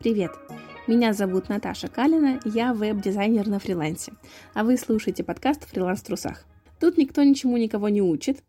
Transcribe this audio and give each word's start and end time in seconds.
Привет! 0.00 0.30
Меня 0.86 1.12
зовут 1.12 1.48
Наташа 1.48 1.88
Калина, 1.88 2.38
я 2.44 2.72
веб-дизайнер 2.72 3.48
на 3.48 3.58
фрилансе, 3.58 4.12
а 4.54 4.62
вы 4.62 4.76
слушаете 4.76 5.24
подкаст 5.24 5.68
«Фриланс 5.68 6.02
в 6.02 6.04
трусах». 6.04 6.44
Тут 6.78 6.98
никто 6.98 7.24
ничему 7.24 7.56
никого 7.56 7.88
не 7.88 8.00
учит, 8.00 8.44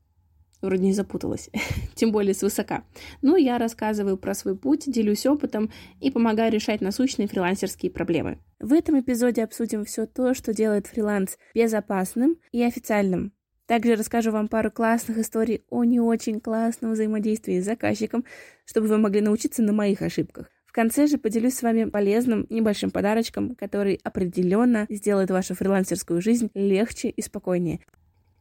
вроде 0.61 0.83
не 0.83 0.93
запуталась, 0.93 1.49
тем 1.95 2.11
более 2.11 2.35
свысока. 2.35 2.83
Но 3.23 3.35
я 3.35 3.57
рассказываю 3.57 4.15
про 4.15 4.35
свой 4.35 4.55
путь, 4.55 4.83
делюсь 4.85 5.25
опытом 5.25 5.71
и 5.99 6.11
помогаю 6.11 6.51
решать 6.51 6.81
насущные 6.81 7.27
фрилансерские 7.27 7.91
проблемы. 7.91 8.37
В 8.59 8.71
этом 8.71 8.99
эпизоде 8.99 9.43
обсудим 9.43 9.85
все 9.85 10.05
то, 10.05 10.35
что 10.35 10.53
делает 10.53 10.85
фриланс 10.85 11.39
безопасным 11.55 12.37
и 12.51 12.61
официальным. 12.61 13.33
Также 13.65 13.95
расскажу 13.95 14.29
вам 14.29 14.49
пару 14.49 14.69
классных 14.69 15.17
историй 15.17 15.63
о 15.71 15.83
не 15.83 15.99
очень 15.99 16.41
классном 16.41 16.91
взаимодействии 16.91 17.59
с 17.59 17.65
заказчиком, 17.65 18.23
чтобы 18.65 18.85
вы 18.85 18.99
могли 18.99 19.21
научиться 19.21 19.63
на 19.63 19.73
моих 19.73 20.03
ошибках. 20.03 20.51
Конце 20.79 21.07
же 21.07 21.17
поделюсь 21.17 21.55
с 21.55 21.61
вами 21.61 21.83
полезным 21.83 22.47
небольшим 22.49 22.89
подарочком, 22.89 23.53
который 23.53 23.99
определенно 24.01 24.87
сделает 24.89 25.29
вашу 25.29 25.53
фрилансерскую 25.53 26.21
жизнь 26.21 26.51
легче 26.53 27.09
и 27.09 27.21
спокойнее. 27.21 27.81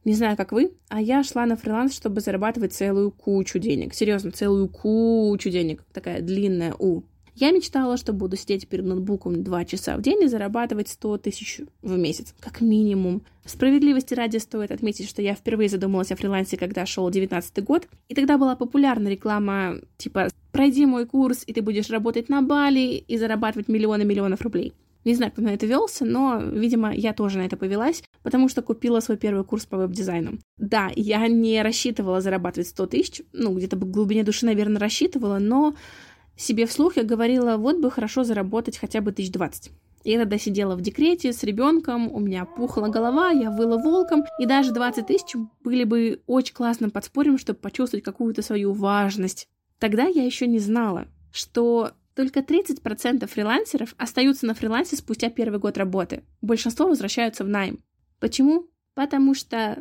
Не 0.05 0.15
знаю, 0.15 0.37
как 0.37 0.53
вы, 0.53 0.71
а 0.89 1.03
я 1.03 1.25
шла 1.25 1.47
на 1.47 1.57
фриланс, 1.57 1.97
чтобы 1.97 2.21
зарабатывать 2.21 2.75
целую 2.75 3.11
кучу 3.11 3.59
денег. 3.59 3.93
Серьезно, 3.93 4.31
целую 4.31 4.69
кучу 4.69 5.51
денег. 5.51 5.83
Такая 5.93 6.21
длинная 6.21 6.77
У. 6.79 7.03
Я 7.35 7.51
мечтала, 7.51 7.97
что 7.97 8.13
буду 8.13 8.37
сидеть 8.37 8.69
перед 8.69 8.85
ноутбуком 8.85 9.43
два 9.43 9.65
часа 9.65 9.97
в 9.97 10.03
день 10.03 10.23
и 10.23 10.29
зарабатывать 10.29 10.89
100 10.89 11.19
тысяч 11.19 11.61
в 11.83 11.99
месяц, 11.99 12.37
как 12.39 12.61
минимум. 12.61 13.23
Справедливости 13.45 14.15
ради 14.15 14.37
стоит 14.37 14.71
отметить, 14.71 15.09
что 15.09 15.23
я 15.23 15.35
впервые 15.35 15.69
задумалась 15.69 16.13
о 16.13 16.17
фрилансе, 16.17 16.57
когда 16.57 16.87
шел 16.87 17.11
19 17.11 17.65
год, 17.65 17.89
и 18.09 18.15
тогда 18.15 18.39
была 18.39 18.55
популярна 18.55 19.09
реклама 19.09 19.81
типа 19.97 20.29
«пройди 20.53 20.87
мой 20.87 21.07
курс, 21.07 21.45
и 21.47 21.53
ты 21.53 21.63
будешь 21.63 21.91
работать 21.91 22.29
на 22.29 22.43
Бали 22.43 23.05
и 23.07 23.17
зарабатывать 23.17 23.69
миллионы 23.69 24.05
миллионов 24.05 24.43
рублей». 24.43 24.75
Не 25.05 25.15
знаю, 25.15 25.33
кто 25.33 25.43
на 25.43 25.55
это 25.55 25.65
велся, 25.65 26.05
но, 26.05 26.39
видимо, 26.39 26.93
я 26.93 27.15
тоже 27.15 27.39
на 27.39 27.43
это 27.43 27.57
повелась, 27.57 28.03
потому 28.23 28.49
что 28.49 28.63
купила 28.63 29.01
свой 29.01 29.17
первый 29.17 29.45
курс 29.45 29.65
по 29.65 29.79
веб-дизайну. 29.79 30.39
Да, 30.59 30.91
я 30.97 31.27
не 31.29 31.63
рассчитывала 31.63 32.21
зарабатывать 32.21 32.69
100 32.69 32.87
тысяч, 32.89 33.23
ну, 33.33 33.55
где-то 33.55 33.77
в 33.77 33.91
глубине 33.91 34.25
души, 34.25 34.45
наверное, 34.45 34.81
рассчитывала, 34.81 35.39
но 35.39 35.75
себе 36.37 36.67
вслух 36.67 36.97
я 36.97 37.05
говорила, 37.05 37.57
вот 37.57 37.79
бы 37.79 37.91
хорошо 37.91 38.23
заработать 38.25 38.77
хотя 38.77 39.01
бы 39.01 39.13
тысяч 39.13 39.33
двадцать. 39.33 39.71
Я 40.05 40.19
тогда 40.19 40.39
сидела 40.39 40.77
в 40.77 40.81
декрете 40.81 41.33
с 41.33 41.43
ребенком, 41.43 42.13
у 42.13 42.21
меня 42.21 42.45
пухла 42.45 42.89
голова, 42.89 43.31
я 43.31 43.51
выла 43.51 43.77
волком, 43.77 44.25
и 44.39 44.47
даже 44.47 44.73
20 44.73 45.07
тысяч 45.07 45.35
были 45.65 45.85
бы 45.85 46.23
очень 46.27 46.55
классным 46.55 46.91
подспорьем, 46.91 47.39
чтобы 47.39 47.59
почувствовать 47.59 48.05
какую-то 48.05 48.43
свою 48.43 48.73
важность. 48.73 49.49
Тогда 49.79 50.07
я 50.07 50.25
еще 50.25 50.47
не 50.47 50.59
знала, 50.59 51.09
что 51.33 51.93
только 52.15 52.41
30% 52.41 53.27
фрилансеров 53.27 53.95
остаются 53.97 54.47
на 54.47 54.55
фрилансе 54.55 54.97
спустя 54.97 55.31
первый 55.31 55.61
год 55.61 55.79
работы. 55.79 56.25
Большинство 56.43 56.89
возвращаются 56.89 57.45
в 57.45 57.49
найм. 57.49 57.85
Почему? 58.19 58.67
Потому 58.95 59.35
что 59.35 59.79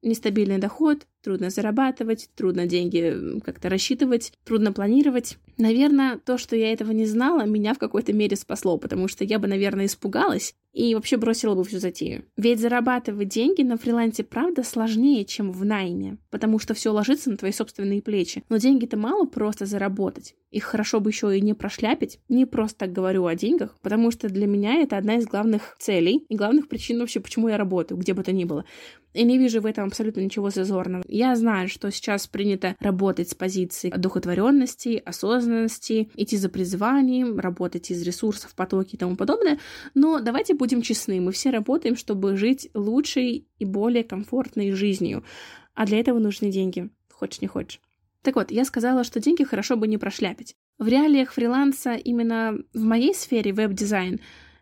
нестабильный 0.00 0.58
доход, 0.58 1.06
трудно 1.26 1.50
зарабатывать, 1.50 2.30
трудно 2.36 2.66
деньги 2.66 3.40
как-то 3.44 3.68
рассчитывать, 3.68 4.32
трудно 4.44 4.72
планировать. 4.72 5.38
Наверное, 5.58 6.18
то, 6.18 6.38
что 6.38 6.54
я 6.54 6.72
этого 6.72 6.92
не 6.92 7.04
знала, 7.04 7.46
меня 7.46 7.74
в 7.74 7.78
какой-то 7.78 8.12
мере 8.12 8.36
спасло, 8.36 8.78
потому 8.78 9.08
что 9.08 9.24
я 9.24 9.40
бы, 9.40 9.48
наверное, 9.48 9.86
испугалась 9.86 10.54
и 10.72 10.94
вообще 10.94 11.16
бросила 11.16 11.54
бы 11.54 11.64
всю 11.64 11.80
затею. 11.80 12.26
Ведь 12.36 12.60
зарабатывать 12.60 13.28
деньги 13.28 13.62
на 13.62 13.76
фрилансе, 13.76 14.22
правда, 14.22 14.62
сложнее, 14.62 15.24
чем 15.24 15.50
в 15.50 15.64
найме, 15.64 16.18
потому 16.30 16.58
что 16.60 16.74
все 16.74 16.92
ложится 16.92 17.30
на 17.30 17.38
твои 17.38 17.50
собственные 17.50 18.02
плечи. 18.02 18.44
Но 18.50 18.58
деньги-то 18.58 18.96
мало 18.96 19.24
просто 19.24 19.66
заработать. 19.66 20.36
Их 20.50 20.64
хорошо 20.64 21.00
бы 21.00 21.10
еще 21.10 21.36
и 21.36 21.40
не 21.40 21.54
прошляпить. 21.54 22.20
Не 22.28 22.44
просто 22.44 22.80
так 22.80 22.92
говорю 22.92 23.24
о 23.24 23.34
деньгах, 23.34 23.74
потому 23.80 24.10
что 24.10 24.28
для 24.28 24.46
меня 24.46 24.74
это 24.82 24.98
одна 24.98 25.16
из 25.16 25.26
главных 25.26 25.76
целей 25.78 26.24
и 26.28 26.36
главных 26.36 26.68
причин 26.68 27.00
вообще, 27.00 27.20
почему 27.20 27.48
я 27.48 27.56
работаю, 27.56 27.98
где 27.98 28.12
бы 28.12 28.22
то 28.22 28.32
ни 28.32 28.44
было. 28.44 28.66
И 29.14 29.24
не 29.24 29.38
вижу 29.38 29.62
в 29.62 29.66
этом 29.66 29.86
абсолютно 29.86 30.20
ничего 30.20 30.50
зазорного. 30.50 31.02
Я 31.16 31.34
знаю, 31.34 31.66
что 31.70 31.90
сейчас 31.90 32.26
принято 32.26 32.76
работать 32.78 33.30
с 33.30 33.34
позиции 33.34 33.88
одухотворенности, 33.88 35.02
осознанности, 35.02 36.10
идти 36.14 36.36
за 36.36 36.50
призванием, 36.50 37.40
работать 37.40 37.90
из 37.90 38.02
ресурсов, 38.02 38.54
потоки 38.54 38.96
и 38.96 38.98
тому 38.98 39.16
подобное. 39.16 39.58
Но 39.94 40.20
давайте 40.20 40.52
будем 40.52 40.82
честны, 40.82 41.22
мы 41.22 41.32
все 41.32 41.48
работаем, 41.48 41.96
чтобы 41.96 42.36
жить 42.36 42.68
лучшей 42.74 43.48
и 43.58 43.64
более 43.64 44.04
комфортной 44.04 44.72
жизнью. 44.72 45.24
А 45.72 45.86
для 45.86 46.00
этого 46.00 46.18
нужны 46.18 46.50
деньги. 46.50 46.90
Хочешь, 47.10 47.40
не 47.40 47.48
хочешь. 47.48 47.80
Так 48.20 48.36
вот, 48.36 48.50
я 48.50 48.66
сказала, 48.66 49.02
что 49.02 49.18
деньги 49.18 49.42
хорошо 49.42 49.78
бы 49.78 49.88
не 49.88 49.96
прошляпить. 49.96 50.54
В 50.78 50.86
реалиях 50.86 51.32
фриланса 51.32 51.94
именно 51.94 52.58
в 52.74 52.82
моей 52.82 53.14
сфере 53.14 53.54
веб-дизайн 53.54 54.20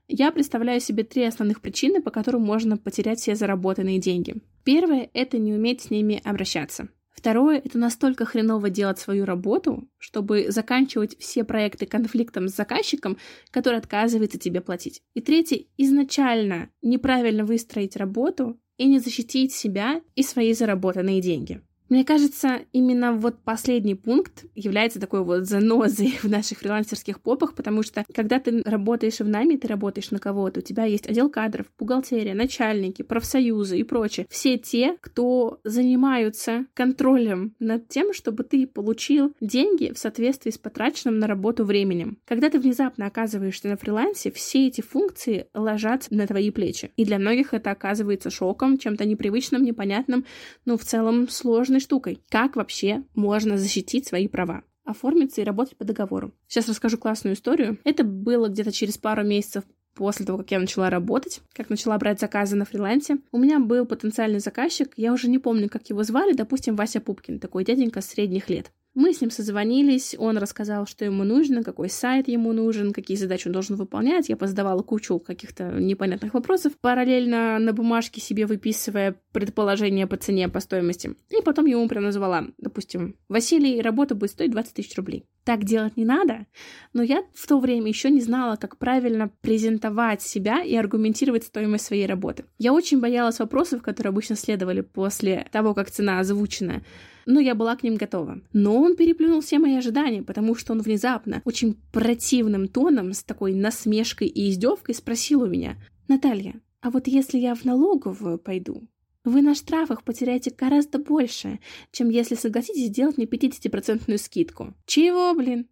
я 0.08 0.30
представляю 0.32 0.80
себе 0.80 1.04
три 1.04 1.24
основных 1.24 1.60
причины, 1.60 2.02
по 2.02 2.10
которым 2.10 2.42
можно 2.42 2.76
потерять 2.76 3.20
все 3.20 3.34
заработанные 3.34 3.98
деньги. 3.98 4.36
Первое— 4.64 5.10
это 5.14 5.38
не 5.38 5.52
уметь 5.52 5.82
с 5.82 5.90
ними 5.90 6.20
обращаться. 6.24 6.88
Второе— 7.10 7.58
это 7.64 7.78
настолько 7.78 8.24
хреново 8.24 8.70
делать 8.70 8.98
свою 8.98 9.24
работу, 9.24 9.88
чтобы 9.98 10.50
заканчивать 10.50 11.16
все 11.18 11.44
проекты 11.44 11.86
конфликтом 11.86 12.48
с 12.48 12.56
заказчиком, 12.56 13.18
который 13.50 13.78
отказывается 13.78 14.38
тебе 14.38 14.60
платить. 14.60 15.00
И 15.14 15.20
третье— 15.20 15.64
изначально 15.78 16.70
неправильно 16.82 17.44
выстроить 17.44 17.96
работу 17.96 18.60
и 18.76 18.86
не 18.86 18.98
защитить 18.98 19.52
себя 19.54 20.02
и 20.16 20.22
свои 20.22 20.52
заработанные 20.52 21.20
деньги. 21.20 21.62
Мне 21.88 22.04
кажется, 22.04 22.62
именно 22.72 23.12
вот 23.12 23.38
последний 23.44 23.94
пункт 23.94 24.44
является 24.54 24.98
такой 24.98 25.22
вот 25.22 25.44
занозой 25.44 26.18
в 26.22 26.28
наших 26.28 26.58
фрилансерских 26.58 27.20
попах, 27.20 27.54
потому 27.54 27.82
что 27.82 28.04
когда 28.14 28.40
ты 28.40 28.62
работаешь 28.62 29.20
в 29.20 29.28
найме, 29.28 29.58
ты 29.58 29.68
работаешь 29.68 30.10
на 30.10 30.18
кого-то, 30.18 30.60
у 30.60 30.62
тебя 30.62 30.84
есть 30.84 31.06
отдел 31.06 31.28
кадров, 31.28 31.66
бухгалтерия, 31.78 32.34
начальники, 32.34 33.02
профсоюзы 33.02 33.78
и 33.78 33.84
прочее. 33.84 34.26
Все 34.30 34.56
те, 34.56 34.96
кто 35.00 35.60
занимаются 35.64 36.66
контролем 36.74 37.54
над 37.58 37.88
тем, 37.88 38.12
чтобы 38.14 38.44
ты 38.44 38.66
получил 38.66 39.34
деньги 39.40 39.92
в 39.92 39.98
соответствии 39.98 40.50
с 40.50 40.58
потраченным 40.58 41.18
на 41.18 41.26
работу 41.26 41.64
временем. 41.64 42.18
Когда 42.24 42.48
ты 42.48 42.58
внезапно 42.58 43.06
оказываешься 43.06 43.68
на 43.68 43.76
фрилансе, 43.76 44.30
все 44.30 44.68
эти 44.68 44.80
функции 44.80 45.48
ложатся 45.54 46.14
на 46.14 46.26
твои 46.26 46.50
плечи. 46.50 46.90
И 46.96 47.04
для 47.04 47.18
многих 47.18 47.52
это 47.52 47.70
оказывается 47.70 48.30
шоком, 48.30 48.78
чем-то 48.78 49.04
непривычным, 49.04 49.62
непонятным, 49.62 50.24
но 50.64 50.78
в 50.78 50.84
целом 50.84 51.28
сложно 51.28 51.73
сложной 51.74 51.80
штукой. 51.80 52.20
Как 52.28 52.56
вообще 52.56 53.02
можно 53.14 53.58
защитить 53.58 54.06
свои 54.06 54.28
права? 54.28 54.62
оформиться 54.86 55.40
и 55.40 55.44
работать 55.44 55.78
по 55.78 55.84
договору. 55.86 56.32
Сейчас 56.46 56.68
расскажу 56.68 56.98
классную 56.98 57.36
историю. 57.36 57.78
Это 57.84 58.04
было 58.04 58.50
где-то 58.50 58.70
через 58.70 58.98
пару 58.98 59.24
месяцев 59.24 59.64
после 59.94 60.26
того, 60.26 60.36
как 60.36 60.50
я 60.50 60.58
начала 60.60 60.90
работать, 60.90 61.40
как 61.54 61.70
начала 61.70 61.96
брать 61.96 62.20
заказы 62.20 62.54
на 62.54 62.66
фрилансе. 62.66 63.16
У 63.32 63.38
меня 63.38 63.60
был 63.60 63.86
потенциальный 63.86 64.40
заказчик, 64.40 64.92
я 64.98 65.14
уже 65.14 65.30
не 65.30 65.38
помню, 65.38 65.70
как 65.70 65.88
его 65.88 66.02
звали, 66.02 66.34
допустим, 66.34 66.76
Вася 66.76 67.00
Пупкин, 67.00 67.40
такой 67.40 67.64
дяденька 67.64 68.02
средних 68.02 68.50
лет. 68.50 68.72
Мы 68.94 69.12
с 69.12 69.20
ним 69.20 69.32
созвонились, 69.32 70.14
он 70.16 70.38
рассказал, 70.38 70.86
что 70.86 71.04
ему 71.04 71.24
нужно, 71.24 71.64
какой 71.64 71.88
сайт 71.88 72.28
ему 72.28 72.52
нужен, 72.52 72.92
какие 72.92 73.16
задачи 73.16 73.48
он 73.48 73.52
должен 73.52 73.74
выполнять. 73.74 74.28
Я 74.28 74.36
позадавала 74.36 74.82
кучу 74.82 75.18
каких-то 75.18 75.64
непонятных 75.72 76.32
вопросов, 76.32 76.74
параллельно 76.80 77.58
на 77.58 77.72
бумажке 77.72 78.20
себе 78.20 78.46
выписывая 78.46 79.16
предположения 79.32 80.06
по 80.06 80.16
цене, 80.16 80.48
по 80.48 80.60
стоимости. 80.60 81.16
И 81.30 81.42
потом 81.42 81.66
ему 81.66 81.88
прям 81.88 82.04
назвала, 82.04 82.46
допустим, 82.58 83.16
Василий, 83.28 83.82
работа 83.82 84.14
будет 84.14 84.30
стоить 84.30 84.52
20 84.52 84.74
тысяч 84.74 84.96
рублей. 84.96 85.24
Так 85.42 85.64
делать 85.64 85.96
не 85.96 86.04
надо, 86.04 86.46
но 86.92 87.02
я 87.02 87.24
в 87.34 87.46
то 87.48 87.58
время 87.58 87.88
еще 87.88 88.10
не 88.10 88.20
знала, 88.20 88.54
как 88.54 88.78
правильно 88.78 89.28
презентовать 89.40 90.22
себя 90.22 90.62
и 90.62 90.74
аргументировать 90.76 91.44
стоимость 91.44 91.84
своей 91.84 92.06
работы. 92.06 92.44
Я 92.58 92.72
очень 92.72 93.00
боялась 93.00 93.40
вопросов, 93.40 93.82
которые 93.82 94.10
обычно 94.10 94.36
следовали 94.36 94.82
после 94.82 95.48
того, 95.50 95.74
как 95.74 95.90
цена 95.90 96.20
озвучена 96.20 96.82
но 97.26 97.40
я 97.40 97.54
была 97.54 97.76
к 97.76 97.82
ним 97.82 97.96
готова. 97.96 98.40
Но 98.52 98.80
он 98.80 98.96
переплюнул 98.96 99.40
все 99.40 99.58
мои 99.58 99.76
ожидания, 99.76 100.22
потому 100.22 100.54
что 100.54 100.72
он 100.72 100.80
внезапно, 100.80 101.42
очень 101.44 101.76
противным 101.92 102.68
тоном, 102.68 103.12
с 103.12 103.22
такой 103.22 103.54
насмешкой 103.54 104.28
и 104.28 104.50
издевкой 104.50 104.94
спросил 104.94 105.42
у 105.42 105.46
меня, 105.46 105.76
«Наталья, 106.08 106.60
а 106.80 106.90
вот 106.90 107.06
если 107.06 107.38
я 107.38 107.54
в 107.54 107.64
налоговую 107.64 108.38
пойду, 108.38 108.86
вы 109.24 109.40
на 109.40 109.54
штрафах 109.54 110.04
потеряете 110.04 110.52
гораздо 110.56 110.98
больше, 110.98 111.58
чем 111.90 112.10
если 112.10 112.34
согласитесь 112.34 112.88
сделать 112.88 113.16
мне 113.16 113.26
50% 113.26 114.18
скидку. 114.18 114.74
Чего, 114.84 115.32
блин? 115.34 115.66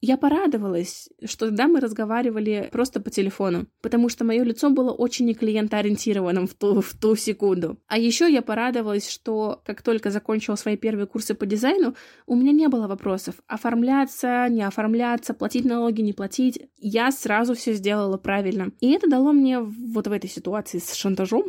Я 0.00 0.18
порадовалась, 0.18 1.08
что 1.24 1.46
тогда 1.46 1.68
мы 1.68 1.80
разговаривали 1.80 2.68
просто 2.70 3.00
по 3.00 3.10
телефону, 3.10 3.66
потому 3.80 4.08
что 4.08 4.24
мое 4.24 4.42
лицо 4.42 4.68
было 4.68 4.92
очень 4.92 5.24
не 5.26 5.34
клиентоориентированным 5.34 6.46
в 6.46 6.54
ту, 6.54 6.82
в 6.82 6.94
ту 6.94 7.16
секунду. 7.16 7.78
А 7.86 7.98
еще 7.98 8.30
я 8.30 8.42
порадовалась, 8.42 9.08
что 9.08 9.62
как 9.64 9.82
только 9.82 10.10
закончила 10.10 10.56
свои 10.56 10.76
первые 10.76 11.06
курсы 11.06 11.34
по 11.34 11.46
дизайну, 11.46 11.94
у 12.26 12.36
меня 12.36 12.52
не 12.52 12.68
было 12.68 12.88
вопросов 12.88 13.36
оформляться, 13.46 14.48
не 14.50 14.62
оформляться, 14.62 15.32
платить 15.32 15.64
налоги, 15.64 16.02
не 16.02 16.12
платить. 16.12 16.60
Я 16.76 17.10
сразу 17.10 17.54
все 17.54 17.72
сделала 17.72 18.18
правильно. 18.18 18.72
И 18.80 18.92
это 18.92 19.08
дало 19.08 19.32
мне 19.32 19.60
вот 19.60 20.06
в 20.06 20.12
этой 20.12 20.28
ситуации 20.28 20.78
с 20.78 20.92
шантажом 20.92 21.44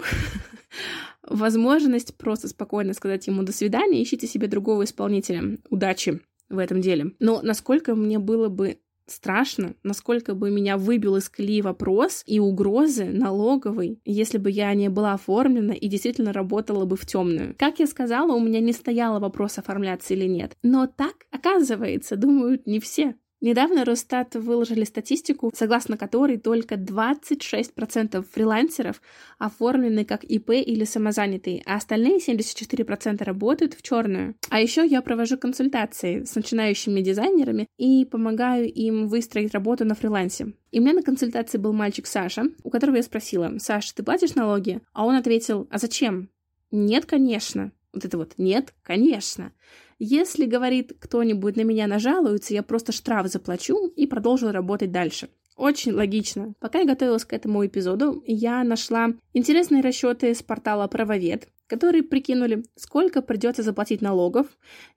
возможность 1.22 2.18
просто 2.18 2.48
спокойно 2.48 2.94
сказать 2.94 3.28
ему 3.28 3.44
«до 3.44 3.52
свидания, 3.52 4.02
ищите 4.02 4.26
себе 4.26 4.48
другого 4.48 4.86
исполнителя. 4.86 5.58
Удачи!» 5.70 6.22
В 6.50 6.58
этом 6.58 6.82
деле. 6.82 7.14
Но 7.20 7.42
насколько 7.42 7.96
мне 7.96 8.20
было 8.20 8.50
бы 8.50 8.80
страшно, 9.08 9.76
насколько 9.84 10.36
бы 10.36 10.52
меня 10.52 10.78
выбил 10.78 11.16
из 11.16 11.30
колеи 11.30 11.62
вопрос 11.62 12.24
и 12.26 12.40
угрозы 12.40 13.06
налоговой, 13.06 14.00
если 14.06 14.38
бы 14.38 14.52
я 14.52 14.74
не 14.74 14.90
была 14.90 15.14
оформлена 15.14 15.74
и 15.74 15.88
действительно 15.88 16.34
работала 16.34 16.86
бы 16.86 16.98
в 16.98 17.06
темную. 17.06 17.56
Как 17.58 17.80
я 17.80 17.88
сказала, 17.88 18.34
у 18.34 18.40
меня 18.40 18.60
не 18.60 18.74
стояло 18.74 19.20
вопрос 19.20 19.58
оформляться 19.58 20.14
или 20.14 20.26
нет. 20.26 20.54
Но 20.62 20.88
так, 20.88 21.16
оказывается, 21.32 22.16
думают 22.16 22.68
не 22.68 22.80
все. 22.80 23.16
Недавно 23.40 23.86
Росстат 23.86 24.34
выложили 24.36 24.84
статистику, 24.84 25.52
согласно 25.56 25.96
которой 25.96 26.38
только 26.38 26.76
26% 26.76 28.26
фрилансеров 28.34 29.00
оформлены 29.38 30.06
как 30.06 30.24
ИП 30.24 30.52
или 30.52 30.86
самозанятые, 30.86 31.62
а 31.66 31.76
остальные 31.76 32.18
74% 32.18 33.24
работают 33.24 33.76
в 33.76 33.84
черную. 33.84 34.36
А 34.50 34.60
еще 34.60 34.84
я 34.84 35.04
провожу 35.04 35.38
консультации 35.38 36.24
с 36.24 36.34
начинающими 36.34 37.02
дизайнерами 37.02 37.68
и 37.78 38.06
помогаю 38.06 38.72
им 38.72 39.08
выстроить 39.08 39.54
работу 39.54 39.86
на 39.86 39.94
фрилансе. 39.94 40.54
И 40.72 40.80
у 40.80 40.82
меня 40.82 40.94
на 40.94 41.04
консультации 41.04 41.60
был 41.60 41.74
мальчик 41.74 42.08
Саша, 42.08 42.46
у 42.64 42.72
которого 42.72 42.96
я 42.96 43.04
спросила, 43.04 43.54
«Саша, 43.60 43.94
ты 43.94 44.02
платишь 44.02 44.34
налоги?» 44.34 44.82
А 44.94 45.06
он 45.06 45.14
ответил, 45.16 45.68
«А 45.70 45.78
зачем?» 45.78 46.30
«Нет, 46.72 47.06
конечно». 47.06 47.72
Вот 47.94 48.04
это 48.04 48.18
вот 48.18 48.34
«нет, 48.38 48.74
конечно». 48.84 49.54
Если, 50.00 50.46
говорит, 50.46 50.94
кто-нибудь 51.00 51.56
на 51.56 51.62
меня 51.62 51.88
нажалуется, 51.88 52.54
я 52.54 52.62
просто 52.62 52.92
штраф 52.92 53.28
заплачу 53.28 53.88
и 53.88 54.06
продолжу 54.06 54.52
работать 54.52 54.92
дальше. 54.92 55.30
Очень 55.56 55.94
логично. 55.94 56.54
Пока 56.60 56.80
я 56.80 56.86
готовилась 56.86 57.26
к 57.26 57.34
этому 57.34 57.66
эпизоду, 57.66 58.24
я 58.28 58.64
нашла 58.64 59.10
интересные 59.34 59.82
расчеты 59.82 60.36
с 60.36 60.44
портала 60.44 60.88
Правовед, 60.88 61.48
которые 61.66 62.04
прикинули, 62.04 62.64
сколько 62.76 63.24
придется 63.24 63.64
заплатить 63.64 64.02
налогов, 64.02 64.46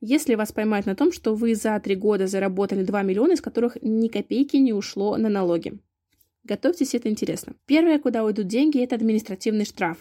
если 0.02 0.34
вас 0.34 0.52
поймают 0.52 0.84
на 0.84 0.94
том, 0.94 1.12
что 1.12 1.34
вы 1.34 1.54
за 1.54 1.80
три 1.80 1.94
года 1.94 2.26
заработали 2.26 2.84
2 2.84 3.02
миллиона, 3.02 3.32
из 3.32 3.40
которых 3.40 3.78
ни 3.80 4.08
копейки 4.08 4.58
не 4.58 4.74
ушло 4.74 5.16
на 5.16 5.30
налоги. 5.30 5.78
Готовьтесь, 6.44 6.94
это 6.94 7.08
интересно. 7.08 7.54
Первое, 7.64 7.98
куда 7.98 8.22
уйдут 8.22 8.46
деньги, 8.46 8.82
это 8.82 8.96
административный 8.96 9.64
штраф. 9.64 9.96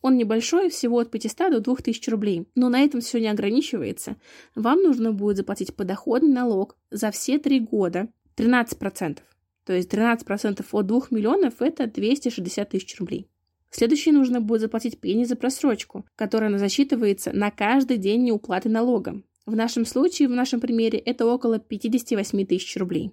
Он 0.00 0.16
небольшой, 0.16 0.68
всего 0.70 0.98
от 0.98 1.10
500 1.10 1.50
до 1.50 1.60
2000 1.60 2.10
рублей. 2.10 2.48
Но 2.54 2.68
на 2.68 2.80
этом 2.80 3.00
все 3.00 3.20
не 3.20 3.28
ограничивается. 3.28 4.16
Вам 4.54 4.82
нужно 4.82 5.12
будет 5.12 5.38
заплатить 5.38 5.74
подоходный 5.74 6.32
налог 6.32 6.76
за 6.90 7.10
все 7.10 7.38
три 7.38 7.60
года 7.60 8.08
13%. 8.36 9.18
То 9.64 9.72
есть 9.74 9.92
13% 9.92 10.64
от 10.70 10.86
2 10.86 11.00
миллионов– 11.10 11.54
это 11.60 11.86
260 11.86 12.68
тысяч 12.68 12.98
рублей. 12.98 13.28
Следующее 13.70 14.14
нужно 14.14 14.40
будет 14.40 14.62
заплатить 14.62 14.98
пени 14.98 15.24
за 15.24 15.36
просрочку, 15.36 16.06
которая 16.16 16.56
засчитывается 16.56 17.32
на 17.32 17.50
каждый 17.50 17.98
день 17.98 18.24
неуплаты 18.24 18.68
налога. 18.68 19.22
В 19.44 19.56
нашем 19.56 19.84
случае, 19.84 20.28
в 20.28 20.32
нашем 20.32 20.60
примере, 20.60 20.98
это 20.98 21.26
около 21.26 21.58
58 21.58 22.46
тысяч 22.46 22.76
рублей. 22.76 23.12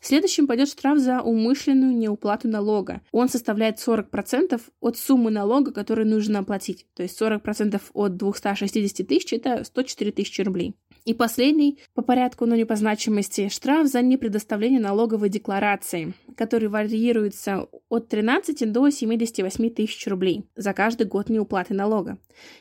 Следующим 0.00 0.46
пойдет 0.46 0.68
штраф 0.68 0.98
за 0.98 1.20
умышленную 1.20 1.96
неуплату 1.96 2.48
налога. 2.48 3.02
Он 3.12 3.28
составляет 3.28 3.78
40% 3.78 4.60
от 4.80 4.96
суммы 4.96 5.30
налога, 5.30 5.72
которую 5.72 6.06
нужно 6.06 6.40
оплатить. 6.40 6.86
То 6.94 7.02
есть 7.02 7.20
40% 7.20 7.80
от 7.92 8.16
260 8.16 9.06
тысяч– 9.06 9.32
это 9.34 9.64
104 9.64 10.12
тысячи 10.12 10.40
рублей. 10.42 10.74
И 11.08 11.14
последний, 11.14 11.78
по 11.94 12.02
порядку, 12.02 12.44
но 12.44 12.54
не 12.54 12.66
по 12.66 12.76
значимости, 12.76 13.48
штраф 13.48 13.86
за 13.86 14.02
непредоставление 14.02 14.78
налоговой 14.78 15.30
декларации, 15.30 16.12
который 16.36 16.68
варьируется 16.68 17.66
от 17.88 18.08
13 18.08 18.70
до 18.70 18.90
78 18.90 19.70
тысяч 19.70 20.06
рублей 20.06 20.44
за 20.54 20.74
каждый 20.74 21.06
год 21.06 21.30
неуплаты 21.30 21.72
налога. 21.72 22.18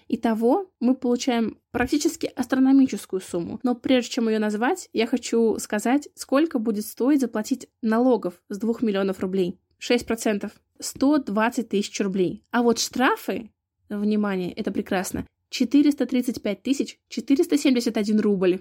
Итого 0.08 0.72
мы 0.80 0.96
получаем 0.96 1.58
практически 1.72 2.28
астрономическую 2.38 3.20
сумму. 3.20 3.60
Но 3.64 3.76
прежде 3.76 4.12
чем 4.12 4.30
ее 4.30 4.40
назвать, 4.40 4.88
я 4.94 5.08
хочу 5.08 5.60
сказать, 5.60 6.08
сколько 6.16 6.58
будет 6.58 6.86
стоить 6.86 7.20
заплатить 7.20 7.68
налогов 7.82 8.36
с 8.48 8.58
2 8.58 8.76
миллионов 8.80 9.20
рублей. 9.20 9.60
6%. 9.86 10.50
120 10.80 11.68
тысяч 11.68 12.00
рублей. 12.00 12.46
А 12.52 12.62
вот 12.62 12.80
штрафы, 12.80 13.52
внимание, 13.90 14.54
это 14.54 14.72
прекрасно, 14.72 15.26
435 15.50 16.62
тысяч 16.64 17.00
471 17.10 18.20
рубль. 18.20 18.60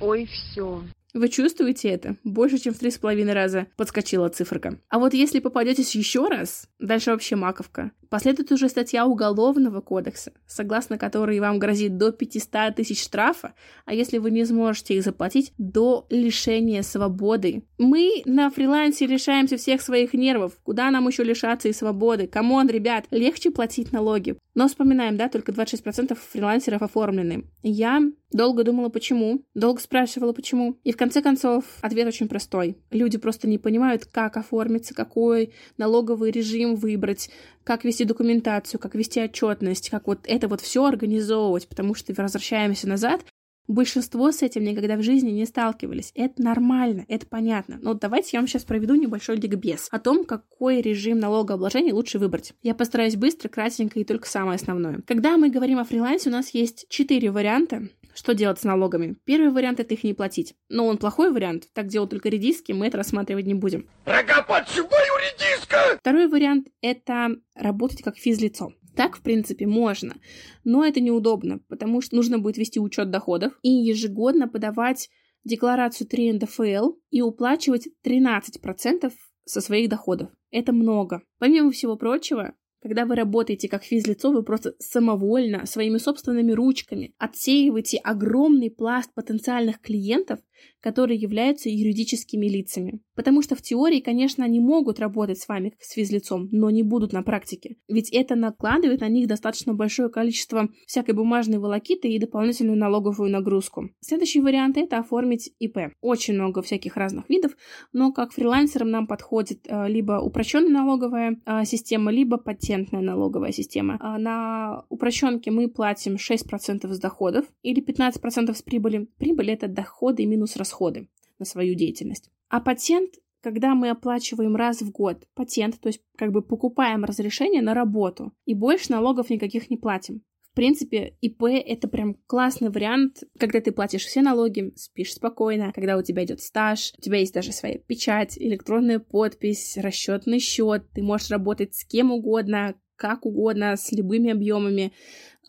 Ой, 0.00 0.26
все. 0.26 0.82
Вы 1.14 1.28
чувствуете 1.28 1.90
это? 1.90 2.16
Больше, 2.24 2.58
чем 2.58 2.74
в 2.74 2.78
три 2.78 2.90
с 2.90 2.98
половиной 2.98 3.34
раза 3.34 3.68
подскочила 3.76 4.28
циферка. 4.30 4.80
А 4.88 4.98
вот 4.98 5.14
если 5.14 5.38
попадетесь 5.38 5.94
еще 5.94 6.26
раз, 6.26 6.68
дальше 6.80 7.12
вообще 7.12 7.36
маковка. 7.36 7.92
Последует 8.10 8.52
уже 8.52 8.68
статья 8.68 9.06
Уголовного 9.06 9.80
кодекса, 9.80 10.32
согласно 10.46 10.98
которой 10.98 11.40
вам 11.40 11.58
грозит 11.58 11.96
до 11.96 12.12
500 12.12 12.74
тысяч 12.76 13.02
штрафа, 13.02 13.54
а 13.84 13.94
если 13.94 14.18
вы 14.18 14.30
не 14.30 14.44
сможете 14.44 14.94
их 14.94 15.04
заплатить, 15.04 15.52
до 15.58 16.06
лишения 16.10 16.82
свободы. 16.82 17.64
Мы 17.78 18.22
на 18.24 18.50
фрилансе 18.50 19.06
лишаемся 19.06 19.56
всех 19.56 19.82
своих 19.82 20.14
нервов. 20.14 20.58
Куда 20.62 20.90
нам 20.90 21.08
еще 21.08 21.24
лишаться 21.24 21.68
и 21.68 21.72
свободы? 21.72 22.26
Come 22.26 22.50
on, 22.50 22.68
ребят, 22.68 23.06
легче 23.10 23.50
платить 23.50 23.92
налоги. 23.92 24.36
Но 24.54 24.68
вспоминаем, 24.68 25.16
да, 25.16 25.28
только 25.28 25.52
26% 25.52 26.16
фрилансеров 26.32 26.82
оформлены. 26.82 27.44
Я 27.62 28.00
долго 28.30 28.62
думала, 28.64 28.88
почему, 28.88 29.44
долго 29.54 29.80
спрашивала, 29.80 30.32
почему. 30.32 30.78
И 30.84 30.92
в 30.92 30.96
конце 30.96 31.22
концов, 31.22 31.64
ответ 31.80 32.06
очень 32.06 32.28
простой. 32.28 32.76
Люди 32.90 33.18
просто 33.18 33.48
не 33.48 33.58
понимают, 33.58 34.04
как 34.04 34.36
оформиться, 34.36 34.94
какой 34.94 35.52
налоговый 35.76 36.30
режим 36.30 36.76
выбрать, 36.76 37.30
как 37.64 37.84
вести 37.84 38.04
документацию, 38.04 38.78
как 38.78 38.94
вести 38.94 39.22
отчетность, 39.22 39.90
как 39.90 40.06
вот 40.06 40.20
это 40.24 40.48
вот 40.48 40.60
все 40.60 40.84
организовывать, 40.84 41.68
потому 41.68 41.94
что 41.94 42.12
возвращаемся 42.14 42.88
назад, 42.88 43.24
Большинство 43.66 44.30
с 44.30 44.42
этим 44.42 44.62
никогда 44.62 44.96
в 44.96 45.02
жизни 45.02 45.30
не 45.30 45.46
сталкивались. 45.46 46.12
Это 46.14 46.42
нормально, 46.42 47.06
это 47.08 47.26
понятно. 47.26 47.78
Но 47.80 47.94
давайте 47.94 48.30
я 48.34 48.40
вам 48.40 48.46
сейчас 48.46 48.64
проведу 48.64 48.94
небольшой 48.94 49.36
ликбез 49.36 49.88
о 49.90 49.98
том, 49.98 50.26
какой 50.26 50.82
режим 50.82 51.18
налогообложения 51.18 51.94
лучше 51.94 52.18
выбрать. 52.18 52.52
Я 52.62 52.74
постараюсь 52.74 53.16
быстро, 53.16 53.48
кратенько 53.48 53.98
и 53.98 54.04
только 54.04 54.28
самое 54.28 54.56
основное. 54.56 55.00
Когда 55.06 55.38
мы 55.38 55.48
говорим 55.48 55.78
о 55.78 55.84
фрилансе, 55.84 56.28
у 56.28 56.32
нас 56.32 56.50
есть 56.50 56.86
четыре 56.90 57.30
варианта, 57.30 57.88
что 58.14 58.34
делать 58.34 58.60
с 58.60 58.64
налогами? 58.64 59.16
Первый 59.24 59.50
вариант— 59.50 59.80
это 59.80 59.94
их 59.94 60.04
не 60.04 60.14
платить. 60.14 60.54
Но 60.68 60.86
он 60.86 60.98
плохой 60.98 61.30
вариант, 61.32 61.68
так 61.72 61.88
делают 61.88 62.10
только 62.10 62.28
редиски, 62.28 62.72
мы 62.72 62.86
это 62.86 62.96
рассматривать 62.96 63.46
не 63.46 63.54
будем. 63.54 63.88
Рога 64.04 64.42
подшибаю, 64.42 65.12
редиска! 65.20 65.98
Второй 65.98 66.28
вариант— 66.28 66.68
это 66.80 67.36
работать 67.54 68.02
как 68.02 68.16
физлицо. 68.16 68.72
Так, 68.96 69.16
в 69.16 69.22
принципе, 69.22 69.66
можно, 69.66 70.14
но 70.62 70.84
это 70.84 71.00
неудобно, 71.00 71.58
потому 71.68 72.00
что 72.00 72.14
нужно 72.14 72.38
будет 72.38 72.58
вести 72.58 72.78
учет 72.78 73.10
доходов 73.10 73.52
и 73.62 73.68
ежегодно 73.68 74.46
подавать 74.46 75.10
декларацию 75.44 76.06
3 76.06 76.34
НДФЛ 76.34 76.92
и 77.10 77.20
уплачивать 77.20 77.88
13% 78.04 79.12
со 79.44 79.60
своих 79.60 79.88
доходов. 79.88 80.30
Это 80.50 80.72
много. 80.72 81.22
Помимо 81.38 81.72
всего 81.72 81.96
прочего, 81.96 82.54
когда 82.84 83.06
вы 83.06 83.14
работаете 83.14 83.66
как 83.66 83.82
физлицо, 83.82 84.30
вы 84.30 84.42
просто 84.42 84.74
самовольно, 84.78 85.64
своими 85.64 85.96
собственными 85.96 86.52
ручками 86.52 87.14
отсеиваете 87.16 87.96
огромный 87.96 88.70
пласт 88.70 89.10
потенциальных 89.14 89.80
клиентов, 89.80 90.38
которые 90.80 91.18
являются 91.18 91.68
юридическими 91.68 92.46
лицами. 92.46 93.00
Потому 93.14 93.42
что 93.42 93.54
в 93.54 93.62
теории, 93.62 94.00
конечно, 94.00 94.44
они 94.44 94.60
могут 94.60 95.00
работать 95.00 95.38
с 95.38 95.48
вами 95.48 95.70
как 95.70 95.82
с 95.82 95.92
физлицом, 95.92 96.48
но 96.52 96.70
не 96.70 96.82
будут 96.82 97.12
на 97.12 97.22
практике. 97.22 97.76
Ведь 97.88 98.12
это 98.12 98.34
накладывает 98.34 99.00
на 99.00 99.08
них 99.08 99.28
достаточно 99.28 99.74
большое 99.74 100.08
количество 100.08 100.68
всякой 100.86 101.14
бумажной 101.14 101.58
волокиты 101.58 102.08
и 102.08 102.18
дополнительную 102.18 102.78
налоговую 102.78 103.30
нагрузку. 103.30 103.90
Следующий 104.00 104.40
вариант— 104.40 104.76
это 104.78 104.98
оформить 104.98 105.52
ИП. 105.58 105.94
Очень 106.00 106.34
много 106.34 106.62
всяких 106.62 106.96
разных 106.96 107.28
видов, 107.28 107.56
но 107.92 108.12
как 108.12 108.32
фрилансерам 108.32 108.90
нам 108.90 109.06
подходит 109.06 109.60
э, 109.66 109.88
либо 109.88 110.20
упрощенная 110.20 110.82
налоговая 110.82 111.40
э, 111.46 111.64
система, 111.64 112.10
либо 112.10 112.36
патентная 112.36 113.00
налоговая 113.00 113.52
система. 113.52 113.96
А 114.00 114.18
на 114.18 114.84
упрощенке 114.88 115.50
мы 115.50 115.68
платим 115.68 116.16
6% 116.16 116.92
с 116.92 116.98
доходов 116.98 117.46
или 117.62 117.82
15% 117.82 118.54
с 118.54 118.62
прибыли. 118.62 119.08
Прибыль— 119.18 119.50
это 119.52 119.68
доходы 119.68 120.26
минус 120.26 120.43
минус 120.44 120.56
расходы 120.56 121.08
на 121.38 121.44
свою 121.44 121.74
деятельность. 121.74 122.30
А 122.48 122.60
патент 122.60 123.14
когда 123.42 123.74
мы 123.74 123.90
оплачиваем 123.90 124.56
раз 124.56 124.80
в 124.80 124.90
год 124.90 125.28
патент, 125.34 125.78
то 125.78 125.88
есть 125.88 126.00
как 126.16 126.32
бы 126.32 126.40
покупаем 126.40 127.04
разрешение 127.04 127.60
на 127.60 127.74
работу, 127.74 128.32
и 128.46 128.54
больше 128.54 128.90
налогов 128.90 129.28
никаких 129.28 129.68
не 129.68 129.76
платим. 129.76 130.22
В 130.50 130.54
принципе, 130.54 131.18
ИП— 131.20 131.42
это 131.66 131.86
прям 131.86 132.14
классный 132.26 132.70
вариант, 132.70 133.22
когда 133.38 133.60
ты 133.60 133.70
платишь 133.70 134.06
все 134.06 134.22
налоги, 134.22 134.72
спишь 134.76 135.12
спокойно, 135.12 135.72
когда 135.74 135.98
у 135.98 136.02
тебя 136.02 136.24
идет 136.24 136.40
стаж, 136.40 136.94
у 136.96 137.02
тебя 137.02 137.18
есть 137.18 137.34
даже 137.34 137.52
своя 137.52 137.76
печать, 137.76 138.38
электронная 138.38 138.98
подпись, 138.98 139.76
расчетный 139.76 140.38
счет, 140.38 140.90
ты 140.94 141.02
можешь 141.02 141.30
работать 141.30 141.74
с 141.74 141.84
кем 141.84 142.12
угодно, 142.12 142.76
как 142.96 143.26
угодно, 143.26 143.76
с 143.76 143.92
любыми 143.92 144.30
объемами, 144.30 144.94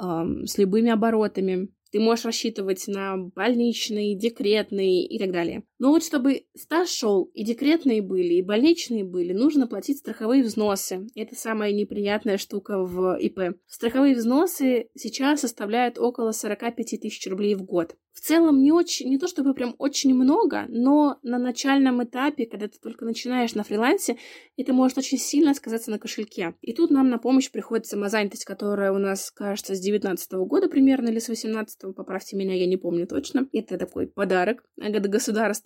эм, 0.02 0.46
с 0.46 0.58
любыми 0.58 0.92
оборотами. 0.92 1.70
Ты 1.96 2.02
можешь 2.02 2.26
рассчитывать 2.26 2.90
на 2.90 3.16
больничный, 3.16 4.16
декретный 4.16 5.04
и 5.04 5.18
так 5.18 5.32
далее. 5.32 5.64
Но 5.78 5.92
вот 5.92 6.04
чтобы 6.04 6.46
стаж 6.56 6.90
шел, 6.90 7.24
и 7.34 7.44
декретные 7.44 8.02
были, 8.02 8.36
и 8.36 8.42
больничные 8.42 9.04
были, 9.04 9.34
нужно 9.34 9.68
платить 9.68 10.00
страховые 10.00 10.44
взносы. 10.44 11.08
Это 11.16 11.36
самая 11.36 11.74
неприятная 11.74 12.38
штука 12.38 12.80
в 12.80 13.18
ИП. 13.18 13.58
Страховые 13.68 14.16
взносы 14.16 14.90
сейчас 14.96 15.42
составляют 15.42 16.00
около 16.00 16.32
45 16.32 17.02
тысяч 17.02 17.28
рублей 17.30 17.56
в 17.56 17.64
год. 17.64 17.96
В 18.16 18.22
целом 18.22 18.64
не 18.64 18.72
очень, 18.72 19.10
не 19.10 19.18
то 19.18 19.28
чтобы 19.28 19.54
прям 19.54 19.76
очень 19.78 20.16
много, 20.16 20.66
но 20.70 21.20
на 21.22 21.38
начальном 21.38 22.02
этапе, 22.02 22.46
когда 22.46 22.70
ты 22.70 22.80
только 22.82 23.04
начинаешь 23.04 23.56
на 23.56 23.64
фрилансе, 23.64 24.18
это 24.56 24.72
может 24.72 24.98
очень 24.98 25.18
сильно 25.18 25.54
сказаться 25.54 25.92
на 25.92 26.00
кошельке. 26.00 26.56
И 26.62 26.72
тут 26.72 26.92
нам 26.92 27.10
на 27.10 27.18
помощь 27.18 27.52
приходит 27.52 27.88
самозанятость, 27.88 28.46
которая 28.46 28.94
у 28.94 29.00
нас, 29.00 29.32
кажется, 29.32 29.76
с 29.76 29.82
19 29.82 30.32
года 30.48 30.70
примерно 30.70 31.10
или 31.10 31.20
с 31.20 31.28
18 31.28 31.94
поправьте 31.94 32.38
меня, 32.38 32.56
я 32.56 32.68
не 32.68 32.78
помню 32.78 33.06
точно. 33.06 33.50
Это 33.52 33.78
такой 33.78 34.08
подарок 34.08 34.64
от 34.80 35.08
государства 35.08 35.65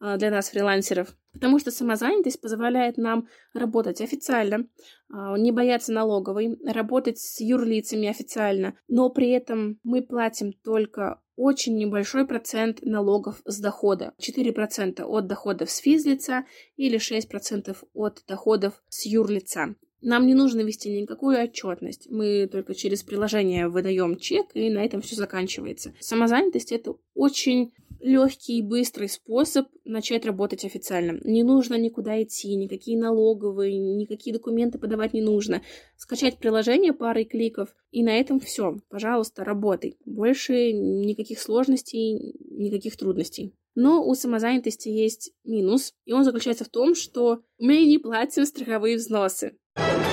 а, 0.00 0.16
для 0.16 0.30
нас, 0.30 0.50
фрилансеров. 0.50 1.16
Потому 1.32 1.58
что 1.58 1.70
самозанятость 1.70 2.40
позволяет 2.40 2.96
нам 2.96 3.28
работать 3.54 4.00
официально, 4.00 4.66
а, 5.10 5.36
не 5.38 5.52
бояться 5.52 5.92
налоговой, 5.92 6.58
работать 6.64 7.18
с 7.18 7.40
юрлицами 7.40 8.08
официально, 8.08 8.74
но 8.88 9.10
при 9.10 9.30
этом 9.30 9.78
мы 9.82 10.02
платим 10.02 10.52
только 10.52 11.20
очень 11.36 11.76
небольшой 11.76 12.26
процент 12.26 12.82
налогов 12.82 13.40
с 13.44 13.60
дохода. 13.60 14.12
4% 14.18 15.04
от 15.04 15.26
доходов 15.28 15.70
с 15.70 15.76
физлица 15.78 16.44
или 16.76 16.98
6% 16.98 17.76
от 17.94 18.24
доходов 18.26 18.82
с 18.88 19.06
юрлица. 19.06 19.76
Нам 20.00 20.26
не 20.26 20.34
нужно 20.34 20.60
вести 20.60 20.90
никакую 20.90 21.42
отчетность. 21.42 22.08
Мы 22.10 22.48
только 22.50 22.74
через 22.74 23.02
приложение 23.02 23.68
выдаем 23.68 24.16
чек, 24.16 24.46
и 24.54 24.70
на 24.70 24.84
этом 24.84 25.00
все 25.00 25.16
заканчивается. 25.16 25.92
Самозанятость 26.00 26.72
это 26.72 26.94
очень 27.14 27.72
легкий 28.00 28.58
и 28.58 28.62
быстрый 28.62 29.08
способ 29.08 29.66
начать 29.84 30.24
работать 30.24 30.64
официально. 30.64 31.18
Не 31.24 31.42
нужно 31.42 31.74
никуда 31.74 32.22
идти, 32.22 32.54
никакие 32.54 32.98
налоговые, 32.98 33.76
никакие 33.78 34.32
документы 34.34 34.78
подавать 34.78 35.14
не 35.14 35.20
нужно. 35.20 35.62
Скачать 35.96 36.38
приложение 36.38 36.92
парой 36.92 37.24
кликов, 37.24 37.74
и 37.90 38.02
на 38.02 38.10
этом 38.10 38.40
все. 38.40 38.76
Пожалуйста, 38.88 39.44
работай. 39.44 39.96
Больше 40.04 40.72
никаких 40.72 41.40
сложностей, 41.40 42.34
никаких 42.50 42.96
трудностей. 42.96 43.54
Но 43.74 44.04
у 44.04 44.14
самозанятости 44.14 44.88
есть 44.88 45.32
минус, 45.44 45.94
и 46.04 46.12
он 46.12 46.24
заключается 46.24 46.64
в 46.64 46.68
том, 46.68 46.94
что 46.96 47.42
мы 47.58 47.84
не 47.84 47.98
платим 47.98 48.44
страховые 48.44 48.96
взносы. 48.96 49.56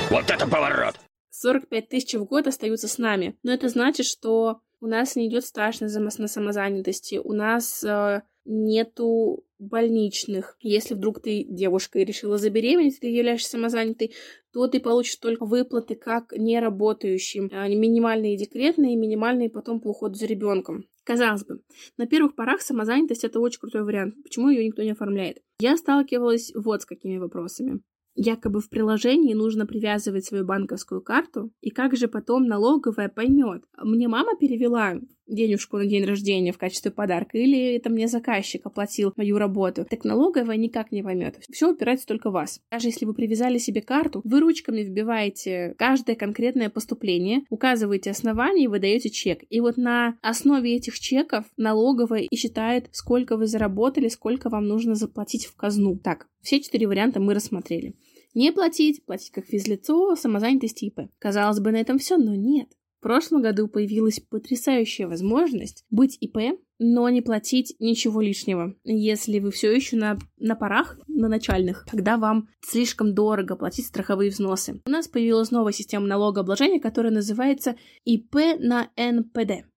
Вот 0.09 0.29
это 0.29 0.47
поворот! 0.47 0.95
45 1.31 1.89
тысяч 1.89 2.13
в 2.13 2.25
год 2.25 2.47
остаются 2.47 2.87
с 2.87 2.97
нами. 2.97 3.37
Но 3.43 3.51
это 3.51 3.67
значит, 3.69 4.05
что 4.05 4.61
у 4.79 4.87
нас 4.87 5.15
не 5.15 5.27
идет 5.27 5.45
стаж 5.45 5.81
на, 5.81 5.87
на 5.87 6.27
самозанятости, 6.27 7.19
у 7.21 7.33
нас 7.33 7.83
э, 7.83 8.21
нету 8.45 9.43
больничных. 9.59 10.57
Если 10.61 10.93
вдруг 10.93 11.21
ты 11.21 11.43
девушка 11.43 11.99
и 11.99 12.05
решила 12.05 12.37
забеременеть, 12.37 12.99
ты 12.99 13.07
являешься 13.07 13.49
самозанятой, 13.49 14.13
то 14.53 14.67
ты 14.67 14.79
получишь 14.79 15.15
только 15.17 15.45
выплаты 15.45 15.95
как 15.95 16.33
неработающим. 16.37 17.49
А 17.51 17.67
минимальные 17.67 18.37
декретные, 18.37 18.95
минимальные 18.95 19.49
потом 19.49 19.81
по 19.81 19.89
уходу 19.89 20.15
за 20.15 20.25
ребенком. 20.27 20.85
Казалось 21.03 21.45
бы, 21.45 21.61
на 21.97 22.07
первых 22.07 22.35
порах 22.35 22.61
самозанятость 22.61 23.23
это 23.23 23.39
очень 23.39 23.59
крутой 23.59 23.83
вариант. 23.83 24.15
Почему 24.23 24.49
ее 24.49 24.65
никто 24.65 24.81
не 24.81 24.91
оформляет? 24.91 25.41
Я 25.59 25.77
сталкивалась 25.77 26.51
вот 26.55 26.81
с 26.81 26.85
какими 26.85 27.17
вопросами 27.17 27.81
якобы 28.15 28.61
в 28.61 28.69
приложении 28.69 29.33
нужно 29.33 29.65
привязывать 29.65 30.25
свою 30.25 30.45
банковскую 30.45 31.01
карту, 31.01 31.51
и 31.61 31.69
как 31.69 31.95
же 31.95 32.07
потом 32.07 32.47
налоговая 32.47 33.09
поймет, 33.09 33.63
мне 33.77 34.07
мама 34.07 34.37
перевела 34.39 34.95
денежку 35.27 35.77
на 35.77 35.85
день 35.85 36.05
рождения 36.05 36.51
в 36.51 36.57
качестве 36.57 36.91
подарка, 36.91 37.37
или 37.37 37.75
это 37.75 37.89
мне 37.89 38.07
заказчик 38.07 38.65
оплатил 38.65 39.13
мою 39.15 39.37
работу, 39.37 39.85
так 39.89 40.03
налоговая 40.03 40.57
никак 40.57 40.91
не 40.91 41.03
поймет. 41.03 41.39
Все 41.51 41.71
упирается 41.71 42.07
только 42.07 42.29
в 42.29 42.33
вас. 42.33 42.59
Даже 42.71 42.87
если 42.87 43.05
вы 43.05 43.13
привязали 43.13 43.57
себе 43.57 43.81
карту, 43.81 44.21
вы 44.23 44.39
ручками 44.39 44.81
вбиваете 44.81 45.75
каждое 45.77 46.15
конкретное 46.15 46.69
поступление, 46.69 47.43
указываете 47.49 48.11
основание 48.11 48.65
и 48.65 48.67
выдаете 48.67 49.09
чек. 49.09 49.43
И 49.49 49.59
вот 49.59 49.77
на 49.77 50.17
основе 50.21 50.75
этих 50.75 50.99
чеков 50.99 51.45
налоговая 51.57 52.21
и 52.21 52.35
считает, 52.35 52.89
сколько 52.91 53.37
вы 53.37 53.47
заработали, 53.47 54.07
сколько 54.07 54.49
вам 54.49 54.67
нужно 54.67 54.95
заплатить 54.95 55.45
в 55.45 55.55
казну. 55.55 55.97
Так, 55.97 56.27
все 56.41 56.59
четыре 56.59 56.87
варианта 56.87 57.19
мы 57.19 57.33
рассмотрели. 57.33 57.95
Не 58.33 58.51
платить, 58.51 59.05
платить 59.05 59.31
как 59.31 59.45
физлицо, 59.45 60.15
самозанятость 60.15 60.83
ИП. 60.83 61.09
Казалось 61.19 61.59
бы, 61.61 61.71
на 61.71 61.77
этом 61.77 61.97
все, 61.97 62.17
но 62.17 62.35
нет. 62.35 62.67
В 63.05 63.07
прошлом 63.07 63.43
году 63.43 63.67
появилась 63.67 64.19
потрясающая 64.19 65.07
возможность 65.07 65.85
быть 65.91 66.17
ИП, 66.21 66.59
но 66.79 67.07
не 67.09 67.21
платить 67.21 67.75
ничего 67.77 68.19
лишнего. 68.19 68.73
Если 68.83 69.37
вы 69.37 69.51
все 69.51 69.71
еще 69.71 69.95
на, 69.95 70.17
на 70.37 70.55
парах, 70.55 70.97
на 71.07 71.27
начальных, 71.27 71.85
когда 71.87 72.17
вам 72.17 72.49
слишком 72.61 73.13
дорого 73.13 73.55
платить 73.57 73.85
страховые 73.85 74.31
взносы. 74.31 74.81
У 74.87 74.89
нас 74.89 75.07
появилась 75.07 75.51
новая 75.51 75.71
система 75.71 76.07
налогообложения, 76.07 76.79
которая 76.79 77.13
называется 77.13 77.75
ИП 78.05 78.37
на 78.57 78.89
НПД. 78.97 79.67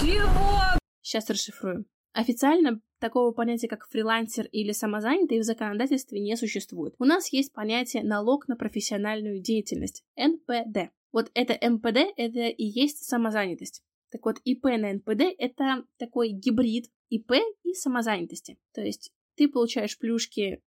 Чего? 0.00 0.78
Сейчас 1.00 1.28
расшифрую. 1.30 1.84
Официально 2.12 2.80
такого 3.00 3.32
понятия, 3.32 3.66
как 3.66 3.88
фрилансер 3.88 4.46
или 4.52 4.70
самозанятый 4.70 5.40
в 5.40 5.42
законодательстве 5.42 6.20
не 6.20 6.36
существует. 6.36 6.94
У 7.00 7.06
нас 7.06 7.32
есть 7.32 7.52
понятие 7.52 8.04
налог 8.04 8.46
на 8.46 8.54
профессиональную 8.54 9.40
деятельность, 9.40 10.04
НПД. 10.16 10.92
Вот 11.12 11.30
это 11.34 11.58
МПД, 11.68 11.98
это 12.16 12.48
и 12.48 12.64
есть 12.64 13.04
самозанятость. 13.04 13.82
Так 14.10 14.24
вот, 14.24 14.38
ИП 14.44 14.64
на 14.64 14.92
НПД— 14.94 15.22
это 15.38 15.84
такой 15.98 16.30
гибрид 16.30 16.86
ИП 17.10 17.32
и 17.62 17.74
самозанятости. 17.74 18.58
То 18.72 18.80
есть 18.82 19.12
ты 19.36 19.48
получаешь 19.48 19.98
плюшки 19.98 20.62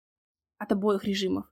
от 0.58 0.72
обоих 0.72 1.04
режимов. 1.04 1.46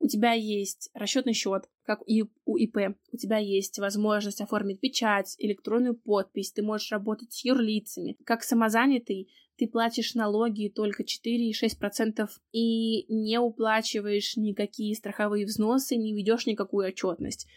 У 0.00 0.06
тебя 0.06 0.32
есть 0.32 0.90
расчетный 0.94 1.32
счет, 1.32 1.68
как 1.82 2.02
и 2.06 2.22
у 2.44 2.56
ИП. 2.56 2.96
У 3.12 3.16
тебя 3.16 3.38
есть 3.38 3.78
возможность 3.78 4.40
оформить 4.40 4.80
печать, 4.80 5.34
электронную 5.38 5.96
подпись. 5.96 6.52
Ты 6.52 6.62
можешь 6.62 6.92
работать 6.92 7.32
с 7.32 7.44
юрлицами. 7.44 8.16
Как 8.24 8.44
самозанятый, 8.44 9.28
ты 9.56 9.66
платишь 9.66 10.14
налоги 10.14 10.68
только 10.68 11.02
4,6% 11.02 12.28
и 12.52 13.12
не 13.12 13.40
уплачиваешь 13.40 14.36
никакие 14.36 14.94
страховые 14.94 15.46
взносы, 15.46 15.96
не 15.96 16.14
ведешь 16.14 16.46
никакую 16.46 16.88
отчетность. 16.88 17.48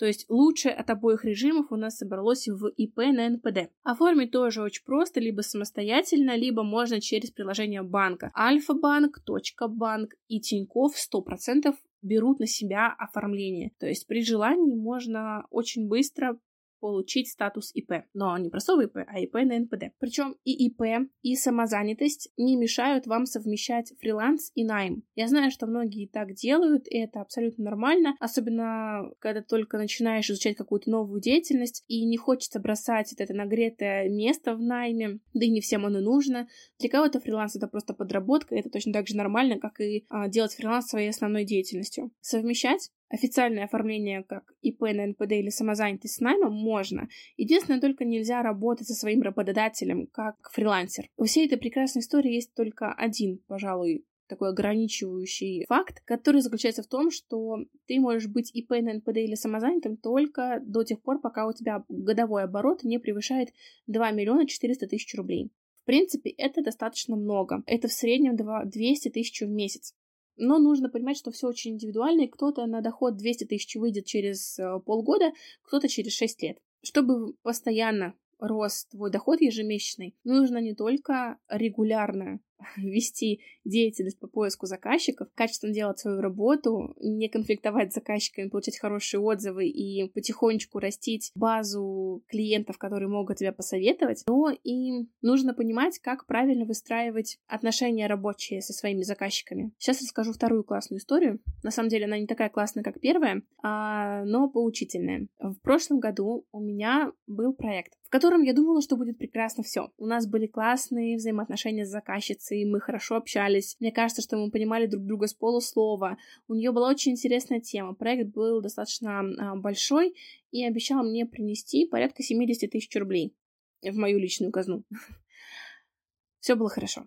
То 0.00 0.06
есть 0.06 0.24
лучшее 0.30 0.74
от 0.74 0.88
обоих 0.88 1.26
режимов 1.26 1.66
у 1.70 1.76
нас 1.76 1.98
собралось 1.98 2.48
в 2.48 2.68
ИП 2.68 2.96
на 3.12 3.28
НПД. 3.28 3.70
Оформить 3.82 4.30
тоже 4.30 4.62
очень 4.62 4.82
просто, 4.82 5.20
либо 5.20 5.42
самостоятельно, 5.42 6.36
либо 6.36 6.62
можно 6.62 7.02
через 7.02 7.30
приложение 7.30 7.82
банка. 7.82 8.32
Альфа-банк, 8.34 9.20
Точка 9.22 9.68
банк 9.68 10.14
и 10.26 10.40
Тинькофф 10.40 10.94
100% 10.96 11.74
берут 12.00 12.40
на 12.40 12.46
себя 12.46 12.94
оформление. 12.98 13.72
То 13.78 13.86
есть 13.86 14.06
при 14.06 14.24
желании 14.24 14.74
можно 14.74 15.44
очень 15.50 15.86
быстро 15.86 16.38
получить 16.80 17.28
статус 17.28 17.70
ИП. 17.74 18.04
Но 18.14 18.36
не 18.38 18.50
простого 18.50 18.82
ИП, 18.82 18.98
а 19.06 19.20
ИП 19.20 19.34
на 19.34 19.58
НПД. 19.58 19.92
Причем 19.98 20.36
и 20.44 20.66
ИП, 20.66 21.08
и 21.22 21.36
самозанятость 21.36 22.30
не 22.36 22.56
мешают 22.56 23.06
вам 23.06 23.26
совмещать 23.26 23.92
фриланс 24.00 24.50
и 24.54 24.64
найм. 24.64 25.04
Я 25.14 25.28
знаю, 25.28 25.50
что 25.50 25.66
многие 25.66 26.06
так 26.06 26.34
делают, 26.34 26.86
и 26.88 26.98
это 26.98 27.20
абсолютно 27.20 27.64
нормально, 27.64 28.14
особенно 28.20 29.10
когда 29.18 29.42
только 29.42 29.76
начинаешь 29.76 30.30
изучать 30.30 30.56
какую-то 30.56 30.90
новую 30.90 31.20
деятельность, 31.20 31.84
и 31.88 32.04
не 32.04 32.16
хочется 32.16 32.60
бросать 32.60 33.12
это 33.12 33.34
нагретое 33.34 34.08
место 34.08 34.54
в 34.54 34.62
найме, 34.62 35.20
да 35.34 35.44
и 35.44 35.50
не 35.50 35.60
всем 35.60 35.86
оно 35.86 36.00
нужно. 36.00 36.48
Для 36.78 36.88
кого-то 36.88 37.20
фриланс 37.20 37.56
это 37.56 37.68
просто 37.68 37.94
подработка, 37.94 38.56
это 38.56 38.70
точно 38.70 38.92
так 38.92 39.06
же 39.06 39.16
нормально, 39.16 39.58
как 39.58 39.80
и 39.80 40.04
а, 40.08 40.28
делать 40.28 40.54
фриланс 40.54 40.86
своей 40.86 41.10
основной 41.10 41.44
деятельностью. 41.44 42.10
Совмещать 42.20 42.90
официальное 43.10 43.64
оформление 43.64 44.22
как 44.22 44.54
ИП 44.62 44.82
на 44.82 45.06
НПД 45.08 45.32
или 45.32 45.50
самозанятость 45.50 46.14
с 46.14 46.20
наймом 46.20 46.54
можно. 46.54 47.08
Единственное, 47.36 47.80
только 47.80 48.04
нельзя 48.04 48.42
работать 48.42 48.86
со 48.86 48.94
своим 48.94 49.20
работодателем 49.22 50.06
как 50.06 50.36
фрилансер. 50.52 51.08
У 51.16 51.24
всей 51.24 51.46
этой 51.46 51.58
прекрасной 51.58 52.00
истории 52.00 52.32
есть 52.32 52.54
только 52.54 52.92
один, 52.92 53.38
пожалуй, 53.46 54.06
такой 54.28 54.50
ограничивающий 54.50 55.66
факт, 55.68 56.00
который 56.04 56.40
заключается 56.40 56.84
в 56.84 56.86
том, 56.86 57.10
что 57.10 57.58
ты 57.86 57.98
можешь 57.98 58.28
быть 58.28 58.54
ИП 58.54 58.70
на 58.80 58.94
НПД 58.94 59.16
или 59.16 59.34
самозанятым 59.34 59.96
только 59.96 60.60
до 60.64 60.84
тех 60.84 61.02
пор, 61.02 61.20
пока 61.20 61.48
у 61.48 61.52
тебя 61.52 61.84
годовой 61.88 62.44
оборот 62.44 62.84
не 62.84 62.98
превышает 62.98 63.48
2 63.88 64.12
миллиона 64.12 64.46
400 64.46 64.86
тысяч 64.86 65.12
рублей. 65.16 65.50
В 65.82 65.84
принципе, 65.84 66.30
это 66.30 66.62
достаточно 66.62 67.16
много. 67.16 67.64
Это 67.66 67.88
в 67.88 67.92
среднем 67.92 68.36
200 68.36 69.08
тысяч 69.08 69.40
в 69.40 69.48
месяц. 69.48 69.94
Но 70.42 70.58
нужно 70.58 70.88
понимать, 70.88 71.18
что 71.18 71.30
все 71.30 71.48
очень 71.48 71.72
индивидуально, 71.72 72.22
и 72.22 72.26
кто-то 72.26 72.64
на 72.64 72.80
доход 72.80 73.16
200 73.16 73.44
тысяч 73.44 73.76
выйдет 73.76 74.06
через 74.06 74.58
э, 74.58 74.80
полгода, 74.86 75.32
кто-то 75.62 75.86
через 75.86 76.14
6 76.14 76.42
лет. 76.42 76.58
Чтобы 76.82 77.34
постоянно 77.42 78.14
рос 78.38 78.86
твой 78.86 79.10
доход 79.10 79.42
ежемесячный, 79.42 80.16
нужно 80.24 80.56
не 80.58 80.74
только 80.74 81.36
регулярно 81.50 82.40
вести 82.76 83.40
деятельность 83.64 84.18
по 84.18 84.26
поиску 84.26 84.66
заказчиков, 84.66 85.28
качественно 85.34 85.72
делать 85.72 85.98
свою 85.98 86.20
работу, 86.20 86.94
не 87.00 87.28
конфликтовать 87.28 87.92
с 87.92 87.94
заказчиками, 87.94 88.48
получать 88.48 88.78
хорошие 88.78 89.20
отзывы 89.20 89.68
и 89.68 90.08
потихонечку 90.08 90.78
растить 90.78 91.30
базу 91.34 92.22
клиентов, 92.28 92.78
которые 92.78 93.08
могут 93.08 93.38
тебя 93.38 93.52
посоветовать, 93.52 94.24
но 94.26 94.50
и 94.50 95.06
нужно 95.22 95.54
понимать, 95.54 95.98
как 95.98 96.26
правильно 96.26 96.64
выстраивать 96.64 97.38
отношения 97.46 98.06
рабочие 98.06 98.62
со 98.62 98.72
своими 98.72 99.02
заказчиками. 99.02 99.72
Сейчас 99.78 100.00
расскажу 100.02 100.32
вторую 100.32 100.64
классную 100.64 101.00
историю. 101.00 101.40
На 101.62 101.70
самом 101.70 101.88
деле 101.88 102.06
она 102.06 102.18
не 102.18 102.26
такая 102.26 102.48
классная, 102.48 102.82
как 102.82 103.00
первая, 103.00 103.42
а, 103.62 104.24
но 104.24 104.48
поучительная. 104.48 105.28
В 105.38 105.58
прошлом 105.60 106.00
году 106.00 106.46
у 106.52 106.60
меня 106.60 107.12
был 107.26 107.52
проект, 107.52 107.92
в 108.02 108.10
котором 108.10 108.42
я 108.42 108.52
думала, 108.52 108.82
что 108.82 108.96
будет 108.96 109.18
прекрасно 109.18 109.62
все. 109.62 109.92
У 109.96 110.06
нас 110.06 110.26
были 110.26 110.46
классные 110.46 111.16
взаимоотношения 111.16 111.84
с 111.84 111.90
заказчицей, 111.90 112.49
мы 112.64 112.80
хорошо 112.80 113.16
общались. 113.16 113.76
Мне 113.80 113.92
кажется, 113.92 114.22
что 114.22 114.36
мы 114.36 114.50
понимали 114.50 114.86
друг 114.86 115.04
друга 115.04 115.26
с 115.26 115.34
полуслова. 115.34 116.18
У 116.48 116.54
нее 116.54 116.72
была 116.72 116.88
очень 116.90 117.12
интересная 117.12 117.60
тема. 117.60 117.94
Проект 117.94 118.30
был 118.30 118.60
достаточно 118.60 119.20
а, 119.20 119.56
большой 119.56 120.14
и 120.50 120.64
обещал 120.64 121.02
мне 121.02 121.26
принести 121.26 121.86
порядка 121.86 122.22
70 122.22 122.70
тысяч 122.70 122.94
рублей 122.96 123.34
в 123.82 123.94
мою 123.96 124.18
личную 124.18 124.52
казну. 124.52 124.84
Все 126.40 126.54
было 126.54 126.68
хорошо. 126.68 127.06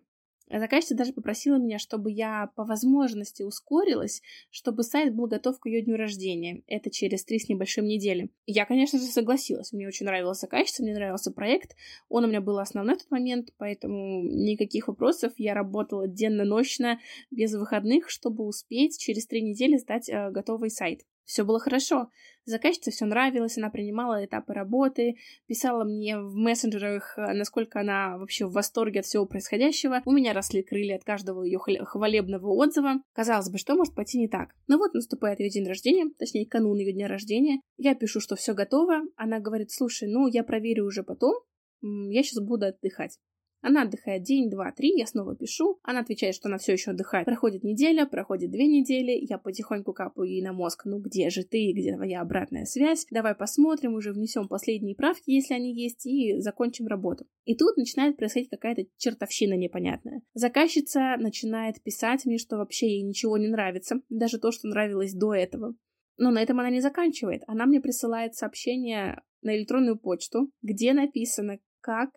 Заказчица 0.59 0.95
даже 0.95 1.13
попросила 1.13 1.55
меня, 1.55 1.79
чтобы 1.79 2.11
я 2.11 2.51
по 2.55 2.63
возможности 2.63 3.41
ускорилась, 3.41 4.21
чтобы 4.51 4.83
сайт 4.83 5.15
был 5.15 5.25
готов 5.25 5.59
к 5.59 5.65
ее 5.65 5.81
дню 5.81 5.97
рождения. 5.97 6.61
Это 6.67 6.91
через 6.91 7.25
три 7.25 7.39
с 7.39 7.49
небольшим 7.49 7.85
недели. 7.85 8.29
Я, 8.45 8.65
конечно 8.65 8.99
же, 8.99 9.05
согласилась. 9.05 9.73
Мне 9.73 9.87
очень 9.87 10.05
нравилась 10.05 10.39
заказчица, 10.39 10.83
мне 10.83 10.93
нравился 10.93 11.31
проект. 11.31 11.75
Он 12.07 12.25
у 12.25 12.27
меня 12.27 12.39
был 12.39 12.59
основной 12.59 12.95
в 12.95 12.99
тот 12.99 13.09
момент, 13.09 13.49
поэтому 13.57 14.23
никаких 14.23 14.87
вопросов. 14.87 15.33
Я 15.37 15.55
работала 15.55 16.07
денно-ночно, 16.07 16.99
без 17.31 17.53
выходных, 17.55 18.09
чтобы 18.09 18.45
успеть 18.45 18.99
через 18.99 19.25
три 19.25 19.41
недели 19.41 19.77
сдать 19.77 20.07
э, 20.07 20.29
готовый 20.29 20.69
сайт. 20.69 21.01
Все 21.25 21.43
было 21.43 21.59
хорошо. 21.59 22.09
Заказчице 22.45 22.91
все 22.91 23.05
нравилось, 23.05 23.57
она 23.57 23.69
принимала 23.69 24.25
этапы 24.25 24.53
работы, 24.53 25.15
писала 25.47 25.85
мне 25.85 26.19
в 26.19 26.35
мессенджерах, 26.35 27.17
э, 27.17 27.33
насколько 27.33 27.79
она 27.79 28.17
вообще 28.17 28.45
в 28.45 28.51
восторге 28.51 28.99
от 28.99 29.05
всего 29.05 29.25
происходящего. 29.25 30.01
У 30.05 30.11
меня 30.11 30.33
росли 30.33 30.61
крылья 30.61 30.97
от 30.97 31.05
каждого 31.05 31.43
ее 31.43 31.57
хвалебного 31.57 32.47
отзыва. 32.47 33.01
Казалось 33.13 33.49
бы, 33.49 33.57
что 33.57 33.75
может 33.75 33.95
пойти 33.95 34.19
не 34.19 34.27
так? 34.27 34.49
Но 34.67 34.77
вот 34.77 34.93
наступает 34.93 35.39
ее 35.39 35.49
день 35.49 35.67
рождения, 35.67 36.11
точнее, 36.19 36.45
канун 36.45 36.77
ее 36.77 36.91
дня 36.91 37.07
рождения. 37.07 37.61
Я 37.77 37.95
пишу, 37.95 38.19
что 38.19 38.35
все 38.35 38.53
готово. 38.53 39.03
Она 39.15 39.39
говорит, 39.39 39.71
слушай, 39.71 40.09
ну, 40.09 40.27
я 40.27 40.43
проверю 40.43 40.85
уже 40.85 41.03
потом, 41.03 41.35
я 41.81 42.23
сейчас 42.23 42.43
буду 42.43 42.65
отдыхать. 42.65 43.19
Она 43.63 43.83
отдыхает 43.83 44.23
день, 44.23 44.49
два, 44.49 44.73
три, 44.73 44.93
я 44.97 45.07
снова 45.07 45.37
пишу. 45.37 45.79
Она 45.83 46.01
отвечает, 46.01 46.35
что 46.35 46.49
она 46.49 46.57
все 46.57 46.73
еще 46.73 46.91
отдыхает. 46.91 47.25
Проходит 47.25 47.63
неделя, 47.63 48.05
проходит 48.05 48.51
две 48.51 48.67
недели, 48.67 49.11
я 49.27 49.37
потихоньку 49.37 49.93
капаю 49.93 50.29
ей 50.29 50.41
на 50.41 50.51
мозг, 50.51 50.83
ну 50.83 50.99
где 50.99 51.29
же 51.29 51.43
ты, 51.43 51.71
где 51.71 51.95
твоя 51.95 52.19
обратная 52.19 52.65
связь? 52.65 53.07
Давай 53.09 53.35
посмотрим, 53.35 53.93
уже 53.93 54.11
внесем 54.11 54.49
последние 54.49 54.95
правки, 54.95 55.31
если 55.31 55.53
они 55.53 55.73
есть, 55.73 56.05
и 56.05 56.39
закончим 56.39 56.87
работу. 56.87 57.25
И 57.45 57.55
тут 57.55 57.77
начинает 57.77 58.17
происходить 58.17 58.49
какая-то 58.49 58.83
чертовщина 58.97 59.53
непонятная. 59.53 60.21
Заказчица 60.33 61.15
начинает 61.17 61.81
писать 61.81 62.25
мне, 62.25 62.37
что 62.37 62.57
вообще 62.57 62.87
ей 62.87 63.01
ничего 63.01 63.37
не 63.37 63.47
нравится, 63.47 64.01
даже 64.09 64.39
то, 64.39 64.51
что 64.51 64.67
нравилось 64.67 65.13
до 65.13 65.33
этого. 65.33 65.73
Но 66.17 66.31
на 66.31 66.41
этом 66.41 66.59
она 66.59 66.69
не 66.69 66.81
заканчивает. 66.81 67.43
Она 67.47 67.65
мне 67.65 67.79
присылает 67.79 68.35
сообщение 68.35 69.21
на 69.41 69.55
электронную 69.55 69.97
почту, 69.97 70.51
где 70.61 70.93
написано, 70.93 71.59
как 71.79 72.09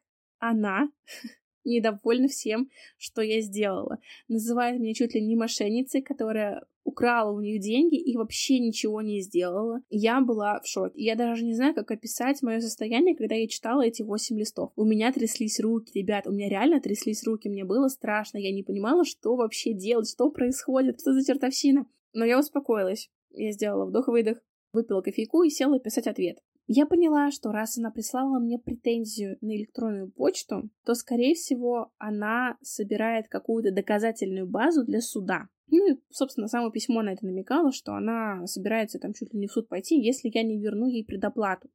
она 0.49 0.91
недовольна 1.65 2.29
всем, 2.29 2.71
что 2.97 3.23
я 3.23 3.41
сделала. 3.41 3.99
Называет 4.29 4.81
меня 4.81 4.95
чуть 4.95 5.15
ли 5.15 5.21
не 5.21 5.37
мошенницей, 5.37 6.03
которая 6.03 6.65
украла 6.87 7.33
у 7.33 7.41
них 7.41 7.61
деньги 7.61 7.97
и 7.97 8.17
вообще 8.17 8.61
ничего 8.61 9.03
не 9.03 9.21
сделала. 9.21 9.81
Я 9.91 10.21
была 10.21 10.61
в 10.61 10.67
шоке. 10.67 10.95
Я 10.95 11.17
даже 11.17 11.45
не 11.45 11.55
знаю, 11.55 11.75
как 11.75 11.91
описать 11.91 12.43
мое 12.43 12.61
состояние, 12.61 13.17
когда 13.17 13.35
я 13.35 13.49
читала 13.49 13.83
эти 13.85 14.03
восемь 14.03 14.39
листов. 14.39 14.73
У 14.77 14.85
меня 14.85 15.13
тряслись 15.13 15.59
руки, 15.59 15.91
ребят, 15.99 16.27
у 16.27 16.33
меня 16.33 16.49
реально 16.49 16.81
тряслись 16.81 17.25
руки, 17.25 17.49
мне 17.49 17.65
было 17.65 17.89
страшно, 17.89 18.39
я 18.39 18.53
не 18.53 18.63
понимала, 18.63 19.05
что 19.05 19.35
вообще 19.35 19.75
делать, 19.75 20.09
что 20.09 20.31
происходит, 20.31 21.01
что 21.01 21.13
за 21.13 21.25
чертовщина. 21.25 21.87
Но 22.15 22.25
я 22.25 22.39
успокоилась. 22.39 23.11
Я 23.31 23.53
сделала 23.53 23.87
вдох-выдох, 23.87 24.39
выпила 24.73 25.03
кофейку 25.03 25.43
и 25.43 25.51
села 25.51 25.79
писать 25.81 26.07
ответ. 26.07 26.39
Я 26.69 26.85
поняла, 26.85 27.31
что 27.31 27.53
раз 27.53 27.79
она 27.79 27.93
прислала 27.93 28.41
мне 28.41 28.59
претензию 28.59 29.39
на 29.41 29.57
электронную 29.57 30.11
почту, 30.11 30.69
то, 30.85 30.95
скорее 30.95 31.35
всего, 31.35 31.93
она 31.99 32.59
собирает 32.61 33.29
какую-то 33.29 33.71
доказательную 33.71 34.49
базу 34.49 34.85
для 34.85 35.01
суда. 35.01 35.49
Ну 35.69 35.93
и, 35.93 36.01
собственно, 36.11 36.49
само 36.49 36.71
письмо 36.71 37.03
на 37.03 37.11
это 37.13 37.25
намекало, 37.25 37.71
что 37.71 37.95
она 37.95 38.47
собирается 38.47 38.99
там 38.99 39.13
чуть 39.13 39.33
ли 39.33 39.39
не 39.39 39.47
в 39.47 39.53
суд 39.53 39.69
пойти, 39.69 40.01
если 40.01 40.31
я 40.33 40.43
не 40.43 40.59
верну 40.59 40.87
ей 40.87 41.05
предоплату. 41.05 41.71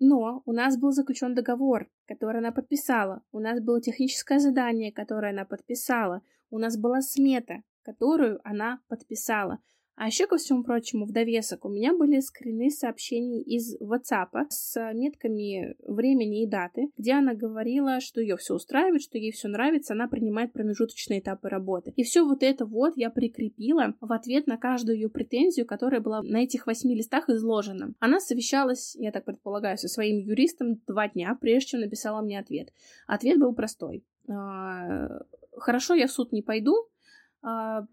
Но 0.00 0.42
у 0.46 0.52
нас 0.52 0.78
был 0.78 0.90
заключен 0.90 1.34
договор, 1.34 1.88
который 2.06 2.38
она 2.38 2.50
подписала. 2.50 3.22
У 3.30 3.40
нас 3.40 3.60
было 3.60 3.80
техническое 3.80 4.38
задание, 4.38 4.92
которое 4.92 5.32
она 5.32 5.44
подписала. 5.44 6.22
У 6.50 6.58
нас 6.58 6.78
была 6.78 7.02
смета, 7.02 7.62
которую 7.82 8.40
она 8.42 8.80
подписала. 8.88 9.60
А 9.96 10.06
еще, 10.06 10.26
ко 10.26 10.36
всему 10.36 10.64
прочему, 10.64 11.06
в 11.06 11.12
довесок 11.12 11.64
у 11.64 11.68
меня 11.68 11.96
были 11.96 12.18
скрины 12.20 12.70
сообщений 12.70 13.42
из 13.42 13.76
WhatsApp 13.80 14.46
с 14.48 14.92
метками 14.92 15.76
времени 15.86 16.42
и 16.42 16.46
даты, 16.48 16.88
где 16.96 17.12
она 17.12 17.34
говорила, 17.34 18.00
что 18.00 18.20
ее 18.20 18.36
все 18.36 18.54
устраивает, 18.54 19.02
что 19.02 19.18
ей 19.18 19.30
все 19.30 19.48
нравится, 19.48 19.94
она 19.94 20.08
принимает 20.08 20.52
промежуточные 20.52 21.20
этапы 21.20 21.48
работы. 21.48 21.92
И 21.96 22.02
все 22.02 22.24
вот 22.24 22.42
это 22.42 22.66
вот 22.66 22.94
я 22.96 23.10
прикрепила 23.10 23.94
в 24.00 24.12
ответ 24.12 24.46
на 24.46 24.56
каждую 24.56 24.96
ее 24.96 25.08
претензию, 25.08 25.66
которая 25.66 26.00
была 26.00 26.22
на 26.22 26.42
этих 26.42 26.66
восьми 26.66 26.96
листах 26.96 27.28
изложена. 27.28 27.94
Она 28.00 28.18
совещалась, 28.18 28.96
я 28.96 29.12
так 29.12 29.24
предполагаю, 29.24 29.78
со 29.78 29.88
своим 29.88 30.18
юристом 30.18 30.80
два 30.86 31.08
дня, 31.08 31.38
прежде 31.40 31.70
чем 31.70 31.80
написала 31.80 32.20
мне 32.20 32.38
ответ. 32.38 32.72
Ответ 33.06 33.38
был 33.38 33.54
простой. 33.54 34.04
А, 34.28 35.20
Хорошо, 35.56 35.94
я 35.94 36.06
в 36.06 36.10
суд 36.10 36.32
не 36.32 36.42
пойду, 36.42 36.74
а, 36.74 36.93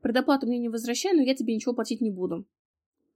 предоплату 0.02 0.48
мне 0.48 0.60
не 0.60 0.70
возвращай, 0.70 1.14
но 1.14 1.22
я 1.22 1.36
тебе 1.36 1.54
ничего 1.54 1.74
платить 1.74 2.02
не 2.02 2.12
буду. 2.12 2.46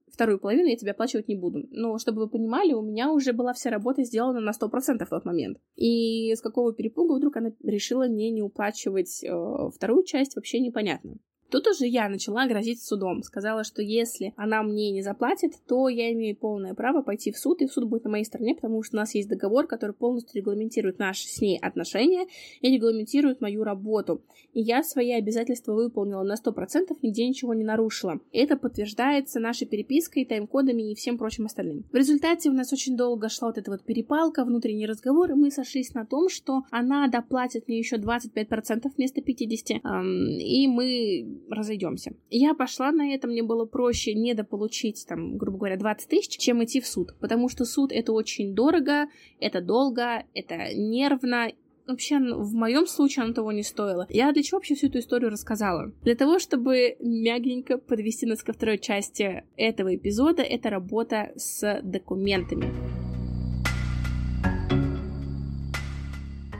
Вторую 0.07 0.39
половину 0.39 0.67
я 0.67 0.77
тебе 0.77 0.91
оплачивать 0.91 1.27
не 1.27 1.35
буду. 1.35 1.67
Но, 1.71 1.97
чтобы 1.97 2.21
вы 2.21 2.29
понимали, 2.29 2.73
у 2.73 2.81
меня 2.81 3.11
уже 3.11 3.33
была 3.33 3.53
вся 3.53 3.69
работа 3.69 4.03
сделана 4.03 4.39
на 4.39 4.51
100% 4.51 5.05
в 5.05 5.09
тот 5.09 5.25
момент. 5.25 5.57
И 5.75 6.33
с 6.33 6.41
какого 6.41 6.73
перепуга 6.73 7.15
вдруг 7.15 7.35
она 7.37 7.51
решила 7.63 8.07
мне 8.07 8.31
не 8.31 8.41
уплачивать 8.41 9.23
э, 9.23 9.29
вторую 9.73 10.03
часть, 10.03 10.35
вообще 10.35 10.59
непонятно. 10.59 11.17
Тут 11.49 11.67
уже 11.67 11.85
я 11.85 12.09
начала 12.09 12.47
грозить 12.47 12.83
судом. 12.83 13.21
Сказала, 13.21 13.63
что 13.63 13.81
если 13.81 14.33
она 14.35 14.63
мне 14.63 14.91
не 14.91 15.01
заплатит, 15.01 15.53
то 15.67 15.87
я 15.89 16.11
имею 16.13 16.35
полное 16.35 16.73
право 16.73 17.01
пойти 17.01 17.31
в 17.31 17.37
суд, 17.37 17.61
и 17.61 17.67
суд 17.67 17.87
будет 17.87 18.05
на 18.05 18.09
моей 18.09 18.25
стороне, 18.25 18.55
потому 18.55 18.81
что 18.83 18.97
у 18.97 18.99
нас 18.99 19.15
есть 19.15 19.29
договор, 19.29 19.67
который 19.67 19.93
полностью 19.93 20.37
регламентирует 20.41 20.99
наши 20.99 21.27
с 21.27 21.41
ней 21.41 21.57
отношения 21.57 22.27
и 22.61 22.71
регламентирует 22.71 23.41
мою 23.41 23.63
работу. 23.63 24.21
И 24.53 24.61
я 24.61 24.83
свои 24.83 25.11
обязательства 25.11 25.73
выполнила 25.73 26.23
на 26.23 26.35
100%, 26.35 26.97
нигде 27.01 27.27
ничего 27.27 27.53
не 27.53 27.63
нарушила. 27.63 28.19
Это 28.31 28.57
подтверждается 28.57 29.39
нашей 29.39 29.67
перепиской, 29.67 30.25
тайм-кодами 30.25 30.91
и 30.91 30.95
всем 30.95 31.17
прочим 31.17 31.45
остальным. 31.45 31.85
В 31.91 31.95
результате 31.95 32.49
у 32.49 32.53
нас 32.53 32.73
очень 32.73 32.97
долго 32.97 33.29
шла 33.29 33.49
вот 33.49 33.57
эта 33.57 33.71
вот 33.71 33.83
перепалка, 33.83 34.45
внутренний 34.45 34.85
разговор, 34.85 35.31
и 35.31 35.35
мы 35.35 35.51
сошлись 35.51 35.93
на 35.93 36.05
том, 36.05 36.29
что 36.29 36.63
она 36.71 37.07
доплатит 37.07 37.67
мне 37.67 37.77
еще 37.77 37.97
25% 37.97 38.91
вместо 38.95 39.21
50%, 39.21 39.81
эм, 39.83 40.29
и 40.39 40.67
мы 40.67 41.34
разойдемся. 41.49 42.13
Я 42.29 42.53
пошла 42.53 42.91
на 42.91 43.13
это, 43.13 43.27
мне 43.27 43.43
было 43.43 43.65
проще 43.65 44.13
недополучить, 44.13 45.05
там, 45.07 45.37
грубо 45.37 45.57
говоря, 45.57 45.77
20 45.77 46.09
тысяч, 46.09 46.37
чем 46.37 46.63
идти 46.63 46.81
в 46.81 46.87
суд, 46.87 47.15
потому 47.19 47.49
что 47.49 47.65
суд 47.65 47.91
это 47.91 48.13
очень 48.13 48.53
дорого, 48.53 49.07
это 49.39 49.61
долго, 49.61 50.23
это 50.33 50.73
нервно, 50.75 51.51
вообще 51.87 52.19
в 52.19 52.53
моем 52.53 52.87
случае 52.87 53.25
оно 53.25 53.33
того 53.33 53.51
не 53.51 53.63
стоило. 53.63 54.07
Я 54.09 54.31
для 54.31 54.43
чего 54.43 54.57
вообще 54.57 54.75
всю 54.75 54.87
эту 54.87 54.99
историю 54.99 55.29
рассказала? 55.29 55.91
Для 56.03 56.15
того, 56.15 56.39
чтобы 56.39 56.95
мягенько 56.99 57.77
подвести 57.77 58.25
нас 58.25 58.43
ко 58.43 58.53
второй 58.53 58.79
части 58.79 59.43
этого 59.55 59.95
эпизода, 59.95 60.41
это 60.41 60.69
работа 60.69 61.31
с 61.35 61.79
документами. 61.83 62.71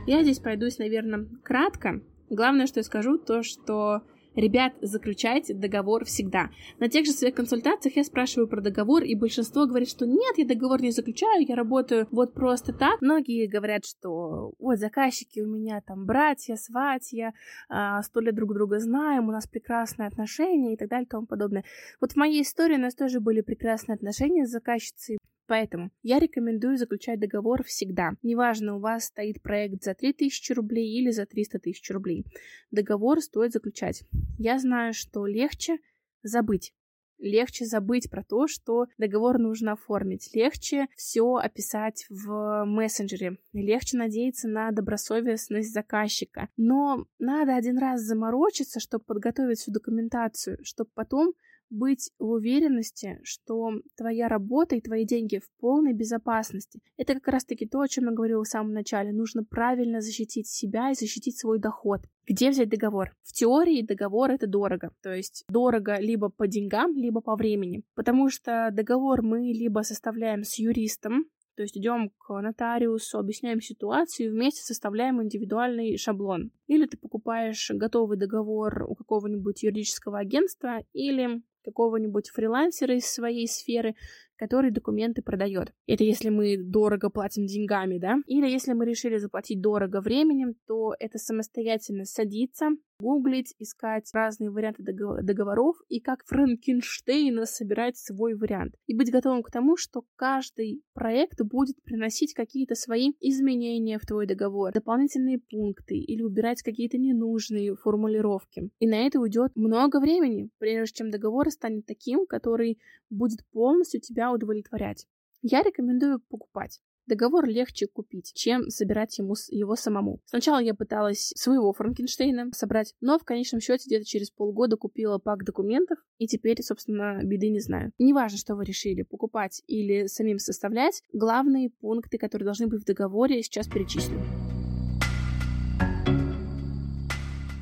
Я 0.08 0.22
здесь 0.22 0.40
пройдусь, 0.40 0.78
наверное, 0.78 1.26
кратко. 1.42 2.02
Главное, 2.30 2.68
что 2.68 2.80
я 2.80 2.84
скажу, 2.84 3.18
то, 3.18 3.42
что 3.42 4.04
Ребят, 4.36 4.74
заключайте 4.82 5.54
договор 5.54 6.04
всегда. 6.04 6.50
На 6.80 6.90
тех 6.90 7.06
же 7.06 7.14
своих 7.14 7.36
консультациях 7.36 7.96
я 7.96 8.04
спрашиваю 8.04 8.50
про 8.50 8.60
договор, 8.60 9.04
и 9.04 9.16
большинство 9.16 9.66
говорит, 9.66 9.90
что 9.90 10.06
нет, 10.06 10.38
я 10.38 10.46
договор 10.46 10.82
не 10.82 10.92
заключаю, 10.92 11.46
я 11.48 11.56
работаю 11.56 12.08
вот 12.12 12.34
просто 12.34 12.74
так. 12.74 13.02
Многие 13.02 13.48
говорят, 13.48 13.86
что 13.86 14.52
вот 14.60 14.78
заказчики 14.78 15.40
у 15.40 15.48
меня 15.48 15.82
там 15.82 16.06
братья, 16.06 16.58
сватья, 16.58 17.32
а, 17.70 18.02
сто 18.04 18.20
лет 18.20 18.36
друг 18.36 18.54
друга 18.54 18.80
знаем, 18.80 19.30
у 19.30 19.32
нас 19.32 19.48
прекрасные 19.48 20.08
отношения 20.08 20.74
и 20.74 20.78
так 20.78 20.90
далее 20.90 21.06
и 21.06 21.10
тому 21.10 21.26
подобное. 21.26 21.64
Вот 22.02 22.12
в 22.12 22.16
моей 22.18 22.44
истории 22.44 22.76
у 22.76 22.82
нас 22.82 22.94
тоже 22.94 23.22
были 23.22 23.40
прекрасные 23.40 23.96
отношения 23.96 24.46
с 24.46 24.52
заказчицей. 24.52 25.18
Поэтому 25.48 25.92
я 26.02 26.20
рекомендую 26.20 26.78
заключать 26.78 27.20
договор 27.20 27.64
всегда. 27.64 28.14
Неважно, 28.24 28.76
у 28.76 28.80
вас 28.80 29.06
стоит 29.06 29.42
проект 29.42 29.84
за 29.84 29.94
3000 29.94 30.54
рублей 30.54 31.00
или 31.00 31.12
за 31.12 31.26
300 31.26 31.60
тысяч 31.60 31.90
рублей. 31.92 32.26
Договор 32.72 33.22
стоит 33.22 33.52
заключать. 33.52 34.04
Я 34.40 34.58
знаю, 34.58 34.94
что 34.94 35.26
легче 35.26 35.78
забыть 36.24 36.74
легче 37.18 37.66
забыть 37.66 38.10
про 38.10 38.24
то, 38.24 38.48
что 38.48 38.88
договор 38.98 39.40
нужно 39.40 39.74
оформить, 39.74 40.30
легче 40.34 40.88
все 40.96 41.36
описать 41.36 42.06
в 42.10 42.66
мессенджере, 42.66 43.38
легче 43.54 43.98
надеяться 43.98 44.48
на 44.48 44.72
добросовестность 44.72 45.74
заказчика. 45.74 46.50
Но 46.58 47.06
надо 47.20 47.56
один 47.56 47.78
раз 47.78 48.02
заморочиться, 48.02 48.80
чтобы 48.80 49.06
подготовить 49.06 49.60
всю 49.60 49.72
документацию, 49.72 50.58
чтобы 50.64 50.90
потом 50.94 51.34
быть 51.70 52.12
в 52.20 52.30
уверенности, 52.30 53.20
что 53.24 53.72
твоя 53.96 54.28
работа 54.28 54.76
и 54.76 54.82
твои 54.82 55.06
деньги 55.06 55.40
в 55.40 55.50
полной 55.60 55.94
безопасности. 55.94 56.80
Это 56.98 57.16
как 57.16 57.28
раз-таки 57.28 57.66
то, 57.66 57.82
о 57.82 57.88
чем 57.88 58.06
я 58.06 58.12
говорила 58.12 58.44
в 58.44 58.48
самом 58.48 58.74
начале. 58.74 59.12
Нужно 59.12 59.44
правильно 59.44 60.02
защитить 60.02 60.48
себя 60.48 60.92
и 60.92 60.96
защитить 60.96 61.40
свой 61.40 61.60
доход. 61.60 62.02
Где 62.28 62.50
взять 62.50 62.70
договор? 62.70 63.14
В 63.24 63.34
теории 63.34 63.86
договор 63.86 64.32
это 64.32 64.48
дорого. 64.48 64.92
То 65.02 65.14
есть 65.14 65.44
дорого 65.50 66.00
либо 66.00 66.30
по 66.30 66.48
деньгам, 66.48 66.96
либо 66.96 67.22
по 67.22 67.36
времени. 67.36 67.84
Потому 67.94 68.30
что 68.30 68.70
договор 68.72 69.22
мы 69.22 69.52
либо 69.52 69.82
составляем 69.82 70.44
с 70.44 70.58
юристом, 70.58 71.26
то 71.56 71.64
есть 71.64 71.78
идем 71.78 72.12
к 72.18 72.42
нотариусу, 72.42 73.18
объясняем 73.18 73.62
ситуацию 73.62 74.28
и 74.28 74.30
вместе 74.30 74.62
составляем 74.62 75.24
индивидуальный 75.24 75.98
шаблон. 75.98 76.52
Или 76.68 76.86
ты 76.86 76.98
покупаешь 76.98 77.72
готовый 77.74 78.18
договор 78.18 78.86
у 78.90 78.96
какого-нибудь 78.96 79.64
юридического 79.64 80.20
агентства, 80.20 80.80
или 80.92 81.42
какого-нибудь 81.66 82.30
фрилансера 82.30 82.96
из 82.96 83.12
своей 83.12 83.48
сферы, 83.48 83.96
который 84.38 84.72
документы 84.72 85.22
продает. 85.22 85.74
Это 85.88 86.04
если 86.04 86.30
мы 86.30 86.58
дорого 86.58 87.10
платим 87.10 87.46
деньгами, 87.46 87.98
да? 87.98 88.18
Или 88.28 88.50
если 88.50 88.74
мы 88.74 88.86
решили 88.86 89.18
заплатить 89.18 89.62
дорого 89.62 90.02
временем, 90.02 90.56
то 90.68 90.94
это 91.00 91.18
самостоятельно 91.18 92.06
садиться, 92.06 92.70
гуглить, 93.00 93.54
искать 93.60 94.10
разные 94.14 94.50
варианты 94.50 94.84
договоров 94.84 95.76
и 95.90 96.00
как 96.00 96.24
Франкенштейна 96.26 97.46
собирать 97.46 97.98
свой 97.98 98.36
вариант. 98.36 98.76
И 98.88 98.96
быть 98.96 99.12
готовым 99.12 99.44
к 99.44 99.52
тому, 99.52 99.76
что 99.78 100.04
каждый 100.16 100.82
проект 100.94 101.42
будет 101.42 101.82
приносить 101.84 102.34
какие-то 102.34 102.76
свои 102.76 103.12
изменения 103.20 104.00
в 104.00 104.06
твой 104.06 104.28
договор, 104.28 104.72
дополнительные 104.72 105.40
пункты 105.40 105.96
или 105.96 106.22
убирать 106.22 106.62
какие-то 106.62 106.98
ненужные 106.98 107.76
формулировки. 107.76 108.70
И 108.80 108.88
на 108.88 109.06
это 109.06 109.20
уйдет 109.20 109.52
много 109.56 110.00
времени, 110.00 110.50
прежде 110.58 110.96
чем 110.96 111.12
договор 111.12 111.50
станет 111.52 111.86
таким, 111.86 112.26
который 112.26 112.80
будет 113.10 113.46
полностью 113.52 114.02
тебя 114.02 114.25
удовлетворять. 114.32 115.06
Я 115.42 115.62
рекомендую 115.62 116.20
покупать. 116.20 116.82
Договор 117.08 117.46
легче 117.46 117.86
купить, 117.86 118.32
чем 118.34 118.70
собирать 118.70 119.16
ему 119.20 119.36
его 119.50 119.76
самому. 119.76 120.22
Сначала 120.26 120.58
я 120.58 120.74
пыталась 120.74 121.34
своего 121.36 121.72
Франкенштейна 121.72 122.50
собрать, 122.52 122.96
но 123.00 123.20
в 123.20 123.24
конечном 123.24 123.62
счете 123.62 123.84
где-то 123.86 124.06
через 124.06 124.32
полгода 124.32 124.76
купила 124.76 125.20
пак 125.20 125.44
документов, 125.44 126.00
и 126.18 126.26
теперь, 126.26 126.64
собственно, 126.64 127.20
беды 127.22 127.50
не 127.50 127.60
знаю. 127.60 127.92
Неважно, 128.00 128.40
что 128.40 128.56
вы 128.56 128.66
решили, 128.66 129.04
покупать 129.04 129.62
или 129.68 130.08
самим 130.08 130.40
составлять, 130.40 131.04
главные 131.14 131.70
пункты, 131.70 132.18
которые 132.18 132.46
должны 132.46 132.66
быть 132.66 132.82
в 132.82 132.86
договоре, 132.86 133.44
сейчас 133.44 133.68
перечислю. 133.68 134.20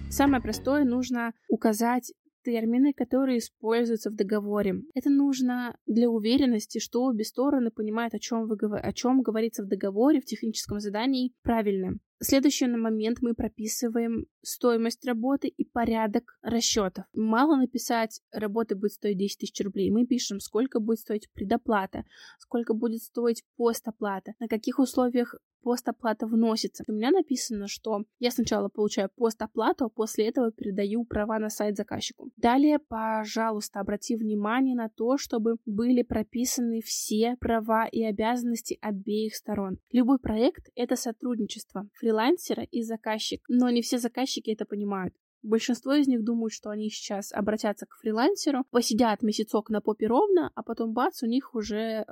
Самое 0.09 0.41
простое, 0.41 0.85
нужно 0.85 1.33
указать 1.49 2.13
термины, 2.43 2.93
которые 2.93 3.39
используются 3.39 4.09
в 4.09 4.15
договоре. 4.15 4.81
Это 4.93 5.09
нужно 5.09 5.77
для 5.85 6.09
уверенности, 6.09 6.79
что 6.79 7.03
обе 7.03 7.23
стороны 7.23 7.71
понимают, 7.71 8.13
о 8.13 8.19
чем, 8.19 8.47
вы, 8.47 8.55
о 8.55 8.93
чем 8.93 9.21
говорится 9.21 9.63
в 9.63 9.67
договоре, 9.67 10.21
в 10.21 10.25
техническом 10.25 10.79
задании 10.79 11.33
правильно. 11.41 11.97
Следующий 12.23 12.67
момент 12.67 13.17
мы 13.21 13.33
прописываем 13.33 14.27
стоимость 14.41 15.05
работы 15.05 15.49
и 15.49 15.65
порядок 15.65 16.37
расчетов. 16.41 17.03
Мало 17.13 17.57
написать, 17.57 18.21
работа 18.31 18.77
будет 18.77 18.93
стоить 18.93 19.17
10 19.17 19.39
тысяч 19.39 19.61
рублей. 19.61 19.91
Мы 19.91 20.05
пишем, 20.05 20.39
сколько 20.39 20.79
будет 20.79 20.99
стоить 20.99 21.29
предоплата, 21.33 22.05
сколько 22.39 22.73
будет 22.73 23.03
стоить 23.03 23.43
постоплата, 23.57 24.35
на 24.39 24.47
каких 24.47 24.79
условиях 24.79 25.35
постоплата 25.63 26.27
вносится. 26.27 26.83
У 26.87 26.91
меня 26.91 27.11
написано, 27.11 27.67
что 27.67 28.03
я 28.19 28.31
сначала 28.31 28.69
получаю 28.69 29.09
постоплату, 29.15 29.85
а 29.85 29.89
после 29.89 30.27
этого 30.27 30.51
передаю 30.51 31.05
права 31.05 31.39
на 31.39 31.49
сайт 31.49 31.77
заказчику. 31.77 32.29
Далее, 32.37 32.79
пожалуйста, 32.79 33.79
обрати 33.79 34.15
внимание 34.15 34.75
на 34.75 34.89
то, 34.89 35.17
чтобы 35.17 35.55
были 35.65 36.03
прописаны 36.03 36.81
все 36.81 37.35
права 37.39 37.87
и 37.87 38.03
обязанности 38.03 38.77
обеих 38.81 39.35
сторон. 39.35 39.77
Любой 39.91 40.19
проект— 40.19 40.69
это 40.75 40.95
сотрудничество 40.95 41.87
фрилансера 42.13 42.63
и 42.63 42.83
заказчик, 42.83 43.41
но 43.49 43.69
не 43.69 43.81
все 43.81 43.97
заказчики 43.97 44.51
это 44.51 44.65
понимают. 44.65 45.13
Большинство 45.41 45.93
из 45.93 46.07
них 46.07 46.23
думают, 46.23 46.53
что 46.53 46.69
они 46.69 46.89
сейчас 46.89 47.33
обратятся 47.33 47.85
к 47.85 47.97
фрилансеру, 47.99 48.63
посидят 48.71 49.23
месяцок 49.23 49.69
на 49.69 49.81
попе 49.81 50.07
ровно, 50.07 50.51
а 50.55 50.63
потом 50.63 50.93
бац, 50.93 51.21
у 51.23 51.25
них 51.25 51.53
уже 51.53 51.75
э, 51.77 52.05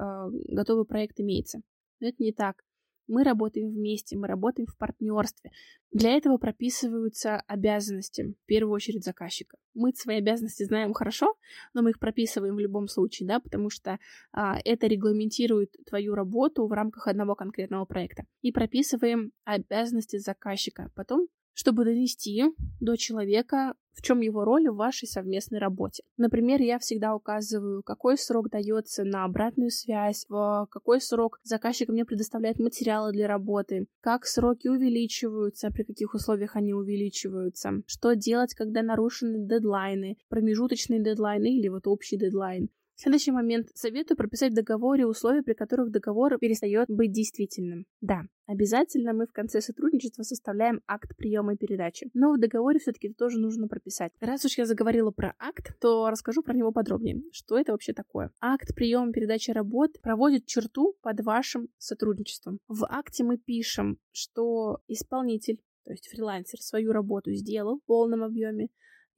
готовый 0.49 0.85
проект 0.85 1.19
имеется. 1.19 1.61
Но 1.99 2.07
это 2.07 2.17
не 2.19 2.33
так. 2.33 2.63
Мы 3.07 3.23
работаем 3.23 3.69
вместе, 3.69 4.17
мы 4.17 4.27
работаем 4.27 4.67
в 4.67 4.77
партнерстве. 4.77 5.51
Для 5.91 6.11
этого 6.11 6.37
прописываются 6.37 7.41
обязанности, 7.47 8.35
в 8.41 8.45
первую 8.45 8.73
очередь 8.73 9.03
заказчика. 9.03 9.57
Мы 9.73 9.91
свои 9.93 10.17
обязанности 10.17 10.63
знаем 10.63 10.93
хорошо, 10.93 11.35
но 11.73 11.81
мы 11.81 11.89
их 11.89 11.99
прописываем 11.99 12.55
в 12.55 12.59
любом 12.59 12.87
случае, 12.87 13.27
да, 13.27 13.39
потому 13.39 13.69
что 13.69 13.99
а, 14.31 14.57
это 14.63 14.87
регламентирует 14.87 15.75
твою 15.85 16.15
работу 16.15 16.65
в 16.67 16.71
рамках 16.71 17.07
одного 17.07 17.35
конкретного 17.35 17.85
проекта. 17.85 18.23
И 18.41 18.51
прописываем 18.51 19.31
обязанности 19.43 20.17
заказчика. 20.17 20.91
Потом 20.95 21.27
чтобы 21.53 21.83
донести 21.83 22.45
до 22.79 22.95
человека, 22.95 23.75
в 23.93 24.01
чем 24.01 24.21
его 24.21 24.43
роль 24.43 24.69
в 24.69 24.75
вашей 24.75 25.07
совместной 25.07 25.59
работе. 25.59 26.03
Например, 26.17 26.61
я 26.61 26.79
всегда 26.79 27.15
указываю, 27.15 27.83
какой 27.83 28.17
срок 28.17 28.49
дается 28.49 29.03
на 29.03 29.25
обратную 29.25 29.69
связь, 29.69 30.25
в 30.29 30.67
какой 30.71 31.01
срок 31.01 31.39
заказчик 31.43 31.89
мне 31.89 32.05
предоставляет 32.05 32.59
материалы 32.59 33.11
для 33.11 33.27
работы, 33.27 33.87
как 34.01 34.25
сроки 34.25 34.67
увеличиваются, 34.67 35.71
при 35.71 35.83
каких 35.83 36.13
условиях 36.13 36.55
они 36.55 36.73
увеличиваются, 36.73 37.81
что 37.85 38.15
делать, 38.15 38.53
когда 38.53 38.81
нарушены 38.81 39.47
дедлайны, 39.47 40.17
промежуточные 40.29 41.01
дедлайны 41.03 41.57
или 41.57 41.67
вот 41.67 41.87
общий 41.87 42.17
дедлайн. 42.17 42.69
Следующий 43.01 43.31
момент. 43.31 43.69
Советую 43.73 44.15
прописать 44.15 44.51
в 44.51 44.55
договоре 44.55 45.07
условия, 45.07 45.41
при 45.41 45.53
которых 45.53 45.89
договор 45.89 46.37
перестает 46.37 46.87
быть 46.87 47.11
действительным. 47.11 47.87
Да, 47.99 48.25
обязательно 48.45 49.13
мы 49.13 49.25
в 49.25 49.31
конце 49.31 49.59
сотрудничества 49.59 50.21
составляем 50.21 50.81
акт 50.85 51.17
приема 51.17 51.55
и 51.55 51.57
передачи. 51.57 52.11
Но 52.13 52.33
в 52.33 52.39
договоре 52.39 52.77
все-таки 52.77 53.07
это 53.07 53.15
тоже 53.17 53.39
нужно 53.39 53.67
прописать. 53.67 54.11
Раз 54.19 54.45
уж 54.45 54.55
я 54.59 54.67
заговорила 54.67 55.09
про 55.09 55.33
акт, 55.39 55.75
то 55.79 56.11
расскажу 56.11 56.43
про 56.43 56.53
него 56.53 56.71
подробнее. 56.71 57.23
Что 57.31 57.57
это 57.57 57.71
вообще 57.71 57.93
такое? 57.93 58.29
Акт 58.39 58.75
приема 58.75 59.09
и 59.09 59.13
передачи 59.13 59.49
работ 59.49 59.99
проводит 60.03 60.45
черту 60.45 60.95
под 61.01 61.21
вашим 61.21 61.69
сотрудничеством. 61.79 62.59
В 62.67 62.85
акте 62.87 63.23
мы 63.23 63.39
пишем, 63.39 63.97
что 64.11 64.77
исполнитель 64.87 65.59
то 65.83 65.91
есть 65.91 66.07
фрилансер 66.09 66.61
свою 66.61 66.91
работу 66.91 67.33
сделал 67.33 67.79
в 67.79 67.83
полном 67.85 68.23
объеме, 68.23 68.69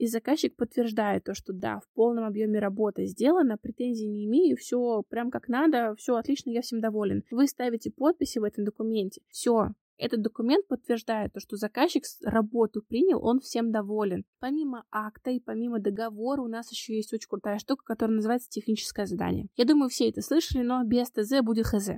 и 0.04 0.08
заказчик 0.08 0.56
подтверждает 0.56 1.24
то, 1.24 1.34
что 1.34 1.54
да, 1.54 1.80
в 1.80 1.90
полном 1.96 2.26
объеме 2.26 2.60
работа 2.60 3.06
сделана, 3.06 3.58
претензий 3.58 4.08
не 4.08 4.26
имею, 4.26 4.58
все 4.58 5.02
прям 5.10 5.32
как 5.32 5.48
надо, 5.48 5.96
все 5.98 6.16
отлично, 6.16 6.50
я 6.50 6.62
всем 6.62 6.82
доволен. 6.82 7.24
Вы 7.32 7.48
ставите 7.48 7.90
подписи 7.90 8.40
в 8.40 8.44
этом 8.44 8.66
документе. 8.66 9.22
Все, 9.30 9.70
этот 9.98 10.22
документ 10.22 10.68
подтверждает 10.68 11.32
то, 11.32 11.40
что 11.40 11.56
заказчик 11.56 12.04
работу 12.22 12.82
принял, 12.82 13.24
он 13.24 13.40
всем 13.40 13.72
доволен. 13.72 14.26
Помимо 14.40 14.84
акта 14.92 15.32
и 15.32 15.40
помимо 15.40 15.80
договора 15.80 16.42
у 16.42 16.48
нас 16.48 16.70
еще 16.70 16.96
есть 16.96 17.14
очень 17.14 17.30
крутая 17.30 17.60
штука, 17.60 17.86
которая 17.86 18.18
называется 18.18 18.50
техническое 18.50 19.06
задание. 19.06 19.48
Я 19.56 19.64
думаю, 19.64 19.90
все 19.90 20.10
это 20.10 20.22
слышали, 20.22 20.64
но 20.64 20.84
без 20.84 21.10
ТЗ 21.12 21.42
будет 21.42 21.68
ХЗ. 21.68 21.92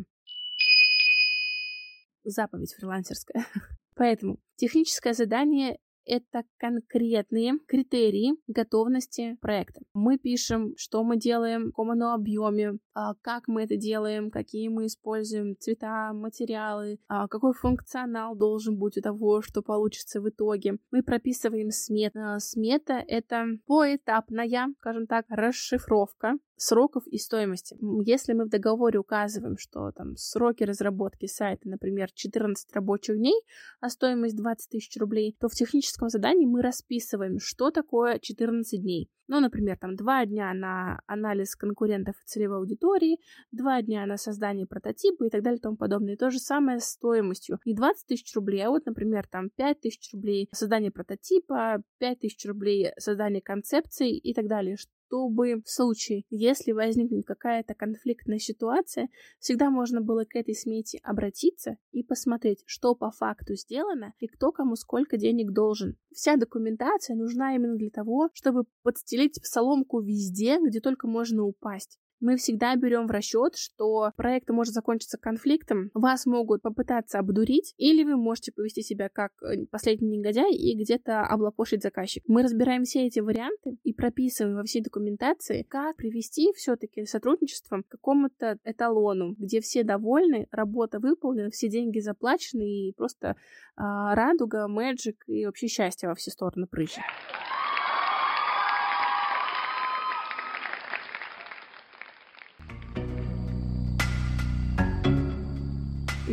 Заповедь 2.24 2.74
фрилансерская. 2.74 3.48
Поэтому 3.96 4.40
техническое 4.58 5.14
задание 5.14 5.80
это 6.06 6.44
конкретные 6.58 7.54
критерии 7.68 8.34
готовности 8.48 9.38
проекта. 9.42 9.82
Мы 9.94 10.18
пишем, 10.18 10.74
что 10.78 11.04
мы 11.04 11.18
делаем, 11.18 11.68
в 11.68 11.70
каком 11.72 11.92
оно 11.92 12.14
объеме, 12.14 12.78
а, 12.94 13.16
как 13.22 13.48
мы 13.48 13.64
это 13.64 13.78
делаем, 13.78 14.32
какие 14.32 14.70
мы 14.70 14.86
используем 14.86 15.56
цвета, 15.58 16.14
материалы, 16.14 17.00
а, 17.08 17.28
какой 17.28 17.54
функционал 17.54 18.36
должен 18.36 18.78
быть 18.78 18.98
у 18.98 19.02
того, 19.02 19.42
что 19.42 19.62
получится 19.62 20.22
в 20.22 20.30
итоге. 20.30 20.78
Мы 20.92 21.04
прописываем 21.04 21.72
смет. 21.72 22.16
А, 22.16 22.40
смета— 22.40 23.04
это 23.08 23.46
поэтапная, 23.66 24.74
скажем 24.80 25.08
так, 25.08 25.26
расшифровка 25.30 26.38
сроков 26.58 27.06
и 27.08 27.18
стоимости. 27.18 27.78
Если 28.06 28.34
мы 28.34 28.46
в 28.46 28.50
договоре 28.50 29.00
указываем, 29.00 29.58
что 29.58 29.92
там 29.92 30.16
сроки 30.16 30.64
разработки 30.64 31.26
сайта, 31.26 31.68
например, 31.68 32.10
14 32.14 32.74
рабочих 32.74 33.18
дней, 33.18 33.42
а 33.82 33.90
стоимость 33.90 34.38
20 34.38 34.70
тысяч 34.70 34.98
рублей, 35.00 35.36
то 35.40 35.48
в 35.48 35.54
техническом 35.54 36.10
задании 36.10 36.46
мы 36.46 36.62
расписываем, 36.62 37.40
что 37.40 37.72
такое 37.72 38.20
14 38.20 38.82
дней. 38.82 39.10
Ну, 39.28 39.40
например, 39.40 39.78
там 39.78 39.96
два 39.96 40.26
дня 40.26 40.54
на 40.54 41.02
анализ 41.08 41.56
конкурентов 41.56 42.16
и 42.16 42.26
целевой 42.26 42.58
аудитории, 42.60 43.18
два 43.52 43.82
дня 43.82 44.06
на 44.06 44.18
создание 44.18 44.68
прототипа 44.68 45.26
и 45.26 45.30
так 45.30 45.42
далее 45.42 45.58
и 45.58 45.62
тому 45.62 45.78
подобное. 45.78 46.14
И 46.14 46.18
то 46.18 46.30
же 46.30 46.38
самое 46.38 46.80
с 46.80 46.92
стоимостью. 46.92 47.60
Не 47.66 47.74
20 47.74 48.06
тысяч 48.06 48.36
рублей, 48.36 48.62
а 48.62 48.70
вот, 48.70 48.86
например, 48.86 49.28
там 49.28 49.50
5 49.50 49.82
тысяч 49.82 50.14
рублей 50.14 50.48
создание 50.52 50.92
прототипа, 50.92 51.82
5 51.98 52.20
тысяч 52.20 52.46
рублей 52.46 52.92
создание 53.00 53.42
концепции 53.42 54.16
и 54.16 54.34
так 54.34 54.48
далее 54.48 54.78
чтобы 55.08 55.62
в 55.62 55.70
случае, 55.70 56.24
если 56.30 56.72
возникнет 56.72 57.26
какая-то 57.26 57.74
конфликтная 57.74 58.40
ситуация, 58.40 59.10
всегда 59.40 59.70
можно 59.70 60.02
было 60.02 60.26
к 60.26 60.36
этой 60.36 60.56
смете 60.56 61.00
обратиться 61.04 61.78
и 61.92 62.04
посмотреть, 62.04 62.64
что 62.66 62.96
по 62.96 63.12
факту 63.12 63.56
сделано 63.56 64.14
и 64.20 64.28
кто 64.28 64.52
кому 64.52 64.76
сколько 64.76 65.18
денег 65.18 65.52
должен. 65.52 65.98
Вся 66.14 66.38
документация 66.38 67.16
нужна 67.16 67.56
именно 67.56 67.76
для 67.76 67.90
того, 67.90 68.30
чтобы 68.34 68.66
подстелить 68.84 69.40
соломку 69.44 70.02
везде, 70.02 70.58
где 70.60 70.80
только 70.80 71.08
можно 71.08 71.44
упасть 71.44 72.00
мы 72.20 72.38
всегда 72.38 72.76
берем 72.76 73.08
в 73.08 73.12
расчет, 73.12 73.56
что 73.56 74.12
проект 74.16 74.50
может 74.50 74.74
закончиться 74.74 75.18
конфликтом, 75.18 75.92
вас 75.94 76.26
могут 76.26 76.62
попытаться 76.62 77.20
обдурить, 77.20 77.74
или 77.78 78.04
вы 78.04 78.18
можете 78.18 78.52
повести 78.52 78.82
себя 78.82 79.10
как 79.10 79.32
э, 79.42 79.66
последний 79.72 80.18
негодяй 80.18 80.54
и 80.54 80.76
где-то 80.78 81.22
облапошить 81.22 81.84
заказчик. 81.84 82.24
Мы 82.28 82.44
разбираем 82.44 82.84
все 82.84 83.06
эти 83.08 83.20
варианты 83.20 83.78
и 83.84 83.94
прописываем 83.94 84.56
во 84.56 84.64
всей 84.64 84.82
документации, 84.82 85.64
как 85.64 85.96
привести 85.96 86.52
все-таки 86.56 87.06
сотрудничество 87.06 87.82
к 87.82 87.88
какому-то 87.88 88.58
эталону, 88.64 89.36
где 89.38 89.62
все 89.62 89.84
довольны, 89.84 90.48
работа 90.52 91.00
выполнена, 91.00 91.50
все 91.50 91.70
деньги 91.70 92.00
заплачены 92.00 92.90
и 92.90 92.94
просто 92.94 93.36
а, 93.76 94.16
радуга, 94.16 94.68
мэджик 94.68 95.24
и 95.28 95.46
вообще 95.46 95.68
счастье 95.68 96.10
во 96.10 96.16
все 96.16 96.32
стороны 96.32 96.68
прыщет. 96.68 97.04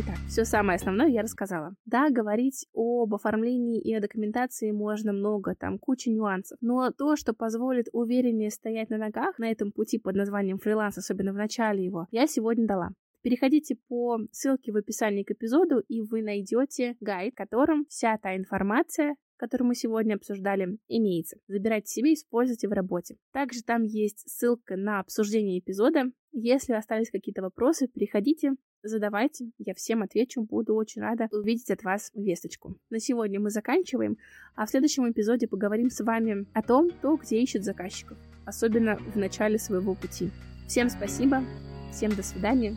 Итак, 0.05 0.17
все 0.27 0.43
самое 0.43 0.75
основное 0.75 1.07
я 1.07 1.21
рассказала. 1.21 1.75
Да, 1.85 2.09
говорить 2.09 2.67
об 2.73 3.13
оформлении 3.13 3.79
и 3.79 3.93
о 3.93 4.01
документации 4.01 4.71
можно 4.71 5.13
много, 5.13 5.55
там 5.55 5.79
куча 5.79 6.11
нюансов. 6.11 6.57
Но 6.61 6.91
то, 6.91 7.15
что 7.15 7.33
позволит 7.33 7.87
увереннее 7.93 8.49
стоять 8.49 8.89
на 8.89 8.97
ногах 8.97 9.39
на 9.39 9.49
этом 9.49 9.71
пути 9.71 9.99
под 9.99 10.15
названием 10.15 10.57
фриланс, 10.59 10.97
особенно 10.97 11.31
в 11.31 11.37
начале 11.37 11.85
его, 11.85 12.07
я 12.11 12.27
сегодня 12.27 12.67
дала. 12.67 12.89
Переходите 13.21 13.77
по 13.87 14.19
ссылке 14.31 14.73
в 14.73 14.77
описании 14.77 15.23
к 15.23 15.31
эпизоду, 15.31 15.79
и 15.87 16.01
вы 16.01 16.21
найдете 16.21 16.97
гайд, 16.99 17.33
в 17.33 17.37
котором 17.37 17.85
вся 17.87 18.17
та 18.17 18.35
информация, 18.35 19.15
которую 19.37 19.67
мы 19.67 19.75
сегодня 19.75 20.15
обсуждали, 20.15 20.77
имеется. 20.87 21.37
Забирайте 21.47 21.87
себе 21.87 22.11
и 22.11 22.15
используйте 22.15 22.67
в 22.67 22.71
работе. 22.71 23.17
Также 23.31 23.63
там 23.63 23.83
есть 23.83 24.23
ссылка 24.29 24.75
на 24.75 24.99
обсуждение 24.99 25.59
эпизода. 25.59 26.05
Если 26.31 26.73
остались 26.73 27.11
какие-то 27.11 27.41
вопросы, 27.41 27.87
переходите, 27.87 28.53
задавайте, 28.81 29.51
я 29.57 29.73
всем 29.73 30.03
отвечу, 30.03 30.43
буду 30.43 30.75
очень 30.75 31.01
рада 31.01 31.27
увидеть 31.31 31.69
от 31.71 31.83
вас 31.83 32.11
весточку. 32.13 32.75
На 32.89 32.99
сегодня 32.99 33.39
мы 33.39 33.49
заканчиваем, 33.49 34.17
а 34.55 34.65
в 34.65 34.69
следующем 34.69 35.09
эпизоде 35.09 35.47
поговорим 35.47 35.89
с 35.89 36.03
вами 36.03 36.47
о 36.53 36.61
том, 36.61 36.89
кто 36.89 37.15
где 37.17 37.41
ищет 37.41 37.63
заказчиков, 37.63 38.17
особенно 38.45 38.97
в 38.97 39.15
начале 39.15 39.57
своего 39.57 39.95
пути. 39.95 40.29
Всем 40.67 40.89
спасибо, 40.89 41.43
всем 41.91 42.15
до 42.15 42.23
свидания, 42.23 42.71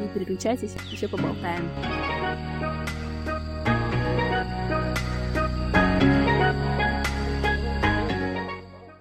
не 0.00 0.08
переключайтесь, 0.12 0.74
еще 0.90 1.08
поболтаем. 1.08 2.81